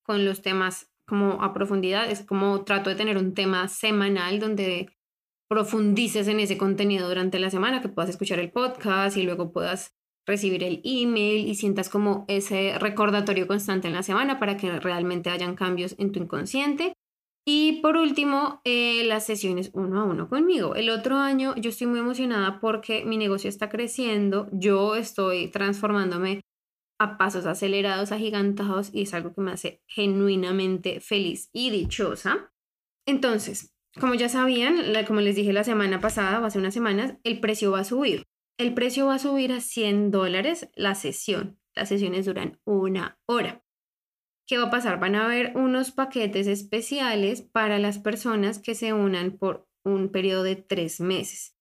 con 0.03 0.23
los 0.23 0.41
temas 0.41 0.89
como 1.05 1.43
a 1.43 1.53
profundidad. 1.53 2.09
Es 2.09 2.23
como 2.23 2.63
trato 2.63 2.89
de 2.89 2.95
tener 2.95 3.17
un 3.17 3.33
tema 3.33 3.67
semanal 3.67 4.39
donde 4.39 4.89
profundices 5.49 6.27
en 6.29 6.39
ese 6.39 6.57
contenido 6.57 7.09
durante 7.09 7.39
la 7.39 7.49
semana, 7.49 7.81
que 7.81 7.89
puedas 7.89 8.09
escuchar 8.09 8.39
el 8.39 8.51
podcast 8.51 9.17
y 9.17 9.23
luego 9.23 9.51
puedas 9.51 9.95
recibir 10.25 10.63
el 10.63 10.79
email 10.85 11.45
y 11.45 11.55
sientas 11.55 11.89
como 11.89 12.23
ese 12.29 12.77
recordatorio 12.79 13.47
constante 13.47 13.87
en 13.87 13.95
la 13.95 14.03
semana 14.03 14.39
para 14.39 14.55
que 14.55 14.79
realmente 14.79 15.29
hayan 15.29 15.55
cambios 15.55 15.95
en 15.97 16.11
tu 16.13 16.19
inconsciente. 16.21 16.93
Y 17.51 17.81
por 17.81 17.97
último, 17.97 18.61
eh, 18.63 19.03
las 19.05 19.25
sesiones 19.25 19.71
uno 19.73 19.99
a 19.99 20.03
uno 20.03 20.29
conmigo. 20.29 20.75
El 20.75 20.91
otro 20.91 21.17
año 21.17 21.55
yo 21.55 21.71
estoy 21.71 21.87
muy 21.87 21.99
emocionada 21.99 22.59
porque 22.59 23.03
mi 23.05 23.17
negocio 23.17 23.49
está 23.49 23.69
creciendo, 23.69 24.47
yo 24.51 24.95
estoy 24.95 25.47
transformándome 25.47 26.41
a 26.99 27.17
pasos 27.17 27.47
acelerados, 27.47 28.11
agigantados 28.11 28.93
y 28.93 29.01
es 29.01 29.15
algo 29.15 29.33
que 29.33 29.41
me 29.41 29.51
hace 29.51 29.81
genuinamente 29.87 30.99
feliz 30.99 31.49
y 31.51 31.71
dichosa. 31.71 32.53
Entonces, 33.07 33.73
como 33.99 34.13
ya 34.13 34.29
sabían, 34.29 34.75
como 35.07 35.21
les 35.21 35.35
dije 35.35 35.51
la 35.51 35.63
semana 35.63 35.99
pasada 35.99 36.39
o 36.41 36.45
hace 36.45 36.59
unas 36.59 36.75
semanas, 36.75 37.15
el 37.23 37.39
precio 37.39 37.71
va 37.71 37.79
a 37.79 37.83
subir. 37.83 38.27
El 38.59 38.75
precio 38.75 39.07
va 39.07 39.15
a 39.15 39.19
subir 39.19 39.53
a 39.53 39.61
100 39.61 40.11
dólares 40.11 40.69
la 40.75 40.93
sesión. 40.93 41.59
Las 41.73 41.89
sesiones 41.89 42.27
duran 42.27 42.59
una 42.63 43.19
hora. 43.25 43.63
¿Qué 44.49 44.57
va 44.57 44.65
a 44.65 44.71
pasar? 44.71 44.99
Van 44.99 45.13
a 45.13 45.25
haber 45.25 45.55
unos 45.55 45.91
paquetes 45.91 46.47
especiales 46.47 47.43
para 47.43 47.77
las 47.77 47.99
personas 47.99 48.57
que 48.57 48.73
se 48.73 48.93
unan 48.93 49.37
por 49.37 49.67
un 49.85 50.09
periodo 50.09 50.41
de 50.41 50.55
tres 50.55 50.99
meses. 50.99 51.55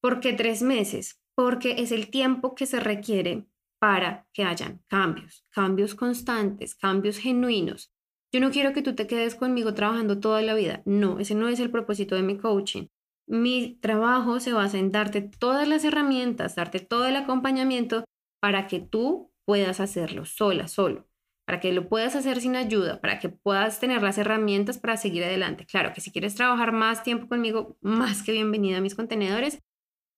¿Por 0.00 0.20
qué 0.20 0.32
tres 0.32 0.62
meses? 0.62 1.20
Porque 1.34 1.76
es 1.78 1.90
el 1.90 2.08
tiempo 2.08 2.54
que 2.54 2.66
se 2.66 2.78
requiere 2.78 3.48
para 3.80 4.28
que 4.32 4.44
hayan 4.44 4.80
cambios, 4.86 5.44
cambios 5.50 5.96
constantes, 5.96 6.76
cambios 6.76 7.18
genuinos. 7.18 7.92
Yo 8.32 8.38
no 8.38 8.52
quiero 8.52 8.72
que 8.72 8.82
tú 8.82 8.94
te 8.94 9.08
quedes 9.08 9.34
conmigo 9.34 9.74
trabajando 9.74 10.20
toda 10.20 10.40
la 10.40 10.54
vida. 10.54 10.82
No, 10.84 11.18
ese 11.18 11.34
no 11.34 11.48
es 11.48 11.58
el 11.58 11.72
propósito 11.72 12.14
de 12.14 12.22
mi 12.22 12.38
coaching. 12.38 12.86
Mi 13.26 13.76
trabajo 13.80 14.38
se 14.38 14.52
basa 14.52 14.78
en 14.78 14.92
darte 14.92 15.20
todas 15.20 15.66
las 15.66 15.84
herramientas, 15.84 16.54
darte 16.54 16.78
todo 16.78 17.08
el 17.08 17.16
acompañamiento 17.16 18.04
para 18.40 18.68
que 18.68 18.78
tú 18.78 19.32
puedas 19.44 19.80
hacerlo 19.80 20.26
sola, 20.26 20.68
solo 20.68 21.09
para 21.50 21.58
que 21.58 21.72
lo 21.72 21.88
puedas 21.88 22.14
hacer 22.14 22.40
sin 22.40 22.54
ayuda, 22.54 23.00
para 23.00 23.18
que 23.18 23.28
puedas 23.28 23.80
tener 23.80 24.04
las 24.04 24.18
herramientas 24.18 24.78
para 24.78 24.96
seguir 24.96 25.24
adelante. 25.24 25.66
Claro 25.66 25.92
que 25.92 26.00
si 26.00 26.12
quieres 26.12 26.36
trabajar 26.36 26.70
más 26.70 27.02
tiempo 27.02 27.26
conmigo, 27.26 27.76
más 27.82 28.22
que 28.22 28.30
bienvenida 28.30 28.78
a 28.78 28.80
mis 28.80 28.94
contenedores, 28.94 29.58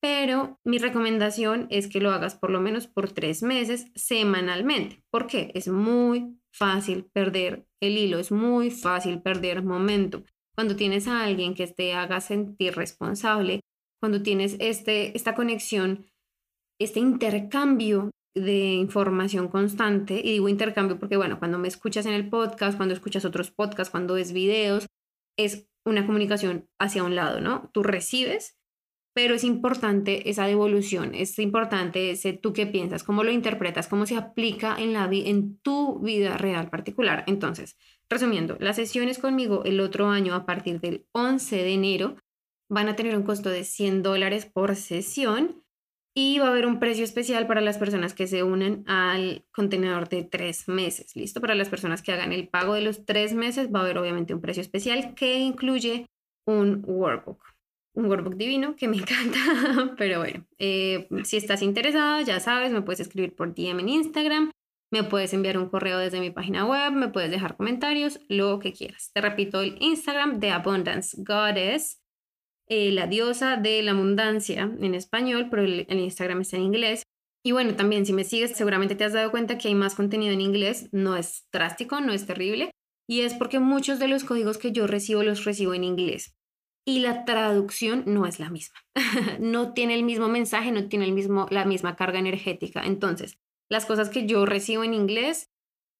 pero 0.02 0.60
mi 0.62 0.76
recomendación 0.76 1.68
es 1.70 1.88
que 1.88 2.00
lo 2.00 2.10
hagas 2.10 2.34
por 2.34 2.50
lo 2.50 2.60
menos 2.60 2.86
por 2.86 3.12
tres 3.12 3.42
meses 3.42 3.86
semanalmente. 3.94 5.02
¿Por 5.10 5.26
qué? 5.26 5.52
Es 5.54 5.68
muy 5.68 6.38
fácil 6.52 7.06
perder 7.14 7.66
el 7.80 7.96
hilo, 7.96 8.18
es 8.18 8.30
muy 8.30 8.70
fácil 8.70 9.22
perder 9.22 9.62
momento. 9.62 10.24
Cuando 10.54 10.76
tienes 10.76 11.08
a 11.08 11.24
alguien 11.24 11.54
que 11.54 11.66
te 11.66 11.94
haga 11.94 12.20
sentir 12.20 12.74
responsable, 12.74 13.62
cuando 14.02 14.22
tienes 14.22 14.56
este, 14.58 15.16
esta 15.16 15.34
conexión, 15.34 16.04
este 16.78 17.00
intercambio 17.00 18.10
de 18.34 18.72
información 18.74 19.48
constante, 19.48 20.20
y 20.22 20.32
digo 20.32 20.48
intercambio 20.48 20.98
porque, 20.98 21.16
bueno, 21.16 21.38
cuando 21.38 21.58
me 21.58 21.68
escuchas 21.68 22.06
en 22.06 22.12
el 22.12 22.28
podcast, 22.28 22.76
cuando 22.76 22.94
escuchas 22.94 23.24
otros 23.24 23.50
podcasts, 23.50 23.90
cuando 23.90 24.14
ves 24.14 24.32
videos, 24.32 24.86
es 25.36 25.68
una 25.84 26.06
comunicación 26.06 26.68
hacia 26.78 27.04
un 27.04 27.14
lado, 27.14 27.40
¿no? 27.40 27.70
Tú 27.72 27.82
recibes, 27.82 28.56
pero 29.14 29.34
es 29.34 29.44
importante 29.44 30.30
esa 30.30 30.46
devolución, 30.46 31.14
es 31.14 31.38
importante 31.38 32.10
ese 32.10 32.32
tú 32.32 32.52
qué 32.52 32.66
piensas, 32.66 33.04
cómo 33.04 33.24
lo 33.24 33.30
interpretas, 33.30 33.88
cómo 33.88 34.06
se 34.06 34.16
aplica 34.16 34.76
en, 34.78 34.94
la 34.94 35.08
en 35.12 35.58
tu 35.58 35.98
vida 36.00 36.38
real 36.38 36.70
particular. 36.70 37.24
Entonces, 37.26 37.76
resumiendo, 38.08 38.56
las 38.58 38.76
sesiones 38.76 39.18
conmigo 39.18 39.64
el 39.64 39.80
otro 39.80 40.08
año 40.08 40.34
a 40.34 40.46
partir 40.46 40.80
del 40.80 41.06
11 41.12 41.56
de 41.56 41.72
enero 41.74 42.16
van 42.70 42.88
a 42.88 42.96
tener 42.96 43.14
un 43.16 43.22
costo 43.22 43.50
de 43.50 43.64
100 43.64 44.02
dólares 44.02 44.46
por 44.46 44.76
sesión 44.76 45.61
y 46.14 46.38
va 46.38 46.48
a 46.48 46.50
haber 46.50 46.66
un 46.66 46.78
precio 46.78 47.04
especial 47.04 47.46
para 47.46 47.60
las 47.60 47.78
personas 47.78 48.12
que 48.12 48.26
se 48.26 48.42
unen 48.42 48.84
al 48.86 49.44
contenedor 49.52 50.08
de 50.08 50.24
tres 50.24 50.68
meses. 50.68 51.16
Listo, 51.16 51.40
para 51.40 51.54
las 51.54 51.68
personas 51.68 52.02
que 52.02 52.12
hagan 52.12 52.32
el 52.32 52.48
pago 52.48 52.74
de 52.74 52.82
los 52.82 53.06
tres 53.06 53.34
meses 53.34 53.72
va 53.74 53.80
a 53.80 53.82
haber 53.82 53.98
obviamente 53.98 54.34
un 54.34 54.40
precio 54.40 54.60
especial 54.60 55.14
que 55.14 55.38
incluye 55.38 56.06
un 56.46 56.82
workbook. 56.86 57.42
Un 57.94 58.06
workbook 58.06 58.36
divino 58.36 58.76
que 58.76 58.88
me 58.88 58.96
encanta, 58.98 59.94
pero 59.96 60.18
bueno, 60.18 60.46
eh, 60.58 61.08
si 61.24 61.36
estás 61.36 61.62
interesada, 61.62 62.20
ya 62.22 62.40
sabes, 62.40 62.72
me 62.72 62.82
puedes 62.82 63.00
escribir 63.00 63.34
por 63.34 63.54
DM 63.54 63.80
en 63.80 63.88
Instagram, 63.88 64.50
me 64.90 65.04
puedes 65.04 65.32
enviar 65.32 65.56
un 65.56 65.70
correo 65.70 65.98
desde 65.98 66.20
mi 66.20 66.30
página 66.30 66.66
web, 66.66 66.92
me 66.92 67.08
puedes 67.08 67.30
dejar 67.30 67.56
comentarios, 67.56 68.20
lo 68.28 68.58
que 68.58 68.74
quieras. 68.74 69.10
Te 69.14 69.22
repito 69.22 69.62
el 69.62 69.76
Instagram 69.80 70.38
de 70.40 70.50
Abundance 70.50 71.16
Goddess 71.22 72.01
eh, 72.74 72.90
la 72.90 73.06
diosa 73.06 73.58
de 73.58 73.82
la 73.82 73.90
abundancia 73.90 74.62
en 74.80 74.94
español, 74.94 75.48
pero 75.50 75.62
el, 75.62 75.86
Instagram 75.90 76.40
está 76.40 76.56
en 76.56 76.62
inglés. 76.62 77.02
Y 77.44 77.52
bueno, 77.52 77.76
también 77.76 78.06
si 78.06 78.14
me 78.14 78.24
sigues, 78.24 78.56
seguramente 78.56 78.94
te 78.94 79.04
has 79.04 79.12
dado 79.12 79.30
cuenta 79.30 79.58
que 79.58 79.68
hay 79.68 79.74
más 79.74 79.94
contenido 79.94 80.32
en 80.32 80.40
inglés. 80.40 80.88
No 80.90 81.14
es 81.18 81.46
drástico, 81.52 82.00
no 82.00 82.14
es 82.14 82.24
terrible. 82.24 82.70
Y 83.06 83.20
es 83.20 83.34
porque 83.34 83.60
muchos 83.60 83.98
de 83.98 84.08
los 84.08 84.24
códigos 84.24 84.56
que 84.56 84.72
yo 84.72 84.86
recibo 84.86 85.22
los 85.22 85.44
recibo 85.44 85.74
en 85.74 85.84
inglés. 85.84 86.34
Y 86.86 87.00
la 87.00 87.26
traducción 87.26 88.04
no 88.06 88.24
es 88.24 88.40
la 88.40 88.48
misma. 88.48 88.78
no 89.38 89.74
tiene 89.74 89.94
el 89.94 90.02
mismo 90.02 90.28
mensaje, 90.28 90.72
no 90.72 90.88
tiene 90.88 91.04
el 91.04 91.12
mismo, 91.12 91.48
la 91.50 91.66
misma 91.66 91.94
carga 91.94 92.20
energética. 92.20 92.84
Entonces, 92.86 93.36
las 93.68 93.84
cosas 93.84 94.08
que 94.08 94.24
yo 94.24 94.46
recibo 94.46 94.82
en 94.82 94.94
inglés, 94.94 95.50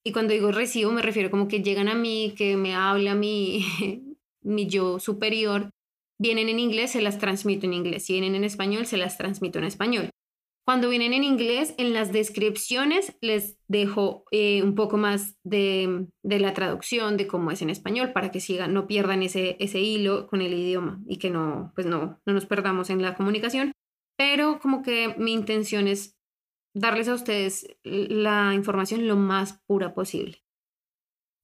y 0.06 0.12
cuando 0.12 0.32
digo 0.32 0.52
recibo 0.52 0.90
me 0.90 1.02
refiero 1.02 1.30
como 1.30 1.48
que 1.48 1.62
llegan 1.62 1.88
a 1.88 1.94
mí, 1.94 2.32
que 2.34 2.56
me 2.56 2.74
habla 2.74 3.14
mi, 3.14 3.62
mi 4.42 4.68
yo 4.68 4.98
superior, 5.00 5.70
vienen 6.22 6.48
en 6.48 6.60
inglés, 6.60 6.92
se 6.92 7.02
las 7.02 7.18
transmito 7.18 7.66
en 7.66 7.74
inglés. 7.74 8.04
Si 8.04 8.12
vienen 8.12 8.36
en 8.36 8.44
español, 8.44 8.86
se 8.86 8.96
las 8.96 9.18
transmito 9.18 9.58
en 9.58 9.64
español. 9.64 10.10
Cuando 10.64 10.88
vienen 10.88 11.12
en 11.12 11.24
inglés, 11.24 11.74
en 11.76 11.92
las 11.92 12.12
descripciones 12.12 13.16
les 13.20 13.58
dejo 13.66 14.24
eh, 14.30 14.62
un 14.62 14.76
poco 14.76 14.96
más 14.96 15.36
de, 15.42 16.06
la 16.22 16.54
traducción 16.54 17.16
de 17.16 17.26
cómo 17.26 17.50
es 17.50 17.62
en 17.62 17.70
español 17.70 18.12
para 18.12 18.30
que 18.30 18.38
sigan, 18.38 18.72
no 18.72 18.86
pierdan 18.86 19.24
ese, 19.24 19.56
ese 19.58 19.80
hilo 19.80 20.28
con 20.28 20.40
el 20.40 20.54
idioma 20.54 21.00
y 21.08 21.18
que 21.18 21.30
no, 21.30 21.72
pues 21.74 21.88
no, 21.88 22.20
no 22.24 22.32
nos 22.32 22.46
perdamos 22.46 22.90
en 22.90 23.02
la 23.02 23.16
comunicación. 23.16 23.72
Pero 24.16 24.60
como 24.60 24.82
que 24.82 25.16
mi 25.18 25.32
intención 25.32 25.88
es 25.88 26.14
darles 26.74 27.08
a 27.08 27.14
ustedes 27.14 27.66
la 27.82 28.54
información 28.54 29.08
lo 29.08 29.16
más 29.16 29.60
pura 29.66 29.94
posible. 29.94 30.44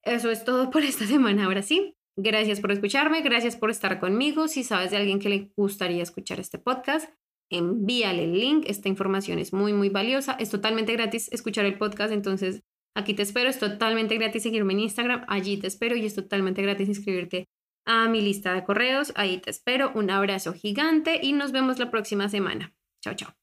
Eso 0.04 0.30
es 0.30 0.44
todo 0.44 0.70
por 0.70 0.84
esta 0.84 1.06
semana. 1.06 1.46
Ahora 1.46 1.62
sí, 1.62 1.97
Gracias 2.20 2.58
por 2.58 2.72
escucharme, 2.72 3.20
gracias 3.22 3.54
por 3.54 3.70
estar 3.70 4.00
conmigo. 4.00 4.48
Si 4.48 4.64
sabes 4.64 4.90
de 4.90 4.96
alguien 4.96 5.20
que 5.20 5.28
le 5.28 5.52
gustaría 5.56 6.02
escuchar 6.02 6.40
este 6.40 6.58
podcast, 6.58 7.08
envíale 7.48 8.24
el 8.24 8.32
link. 8.32 8.64
Esta 8.66 8.88
información 8.88 9.38
es 9.38 9.52
muy, 9.52 9.72
muy 9.72 9.88
valiosa. 9.88 10.32
Es 10.32 10.50
totalmente 10.50 10.92
gratis 10.94 11.28
escuchar 11.30 11.64
el 11.64 11.78
podcast, 11.78 12.12
entonces 12.12 12.64
aquí 12.96 13.14
te 13.14 13.22
espero. 13.22 13.48
Es 13.48 13.60
totalmente 13.60 14.16
gratis 14.16 14.42
seguirme 14.42 14.72
en 14.72 14.80
Instagram, 14.80 15.26
allí 15.28 15.58
te 15.58 15.68
espero 15.68 15.94
y 15.94 16.06
es 16.06 16.16
totalmente 16.16 16.60
gratis 16.60 16.88
inscribirte 16.88 17.46
a 17.86 18.08
mi 18.08 18.20
lista 18.20 18.52
de 18.52 18.64
correos. 18.64 19.12
Ahí 19.14 19.38
te 19.38 19.50
espero. 19.50 19.92
Un 19.94 20.10
abrazo 20.10 20.54
gigante 20.54 21.20
y 21.22 21.32
nos 21.32 21.52
vemos 21.52 21.78
la 21.78 21.92
próxima 21.92 22.28
semana. 22.28 22.74
Chao, 23.00 23.14
chao. 23.14 23.37